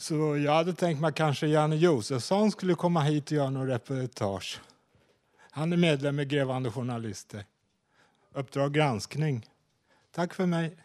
så 0.00 0.36
jag 0.36 0.52
hade 0.52 0.74
tänkt 0.74 1.00
mig 1.00 1.08
att 1.08 1.14
kanske 1.14 1.46
Janne 1.46 1.76
Josefsson 1.76 2.50
skulle 2.50 2.74
komma 2.74 3.00
hit 3.00 3.24
och 3.24 3.32
göra 3.32 3.50
något 3.50 3.68
reportage. 3.68 4.60
Han 5.50 5.72
är 5.72 5.76
medlem 5.76 6.20
i 6.20 6.24
Grävande 6.24 6.70
journalister. 6.70 7.44
Uppdrag 8.34 8.72
granskning. 8.72 9.46
Tack 10.16 10.34
för 10.34 10.46
mig. 10.46 10.76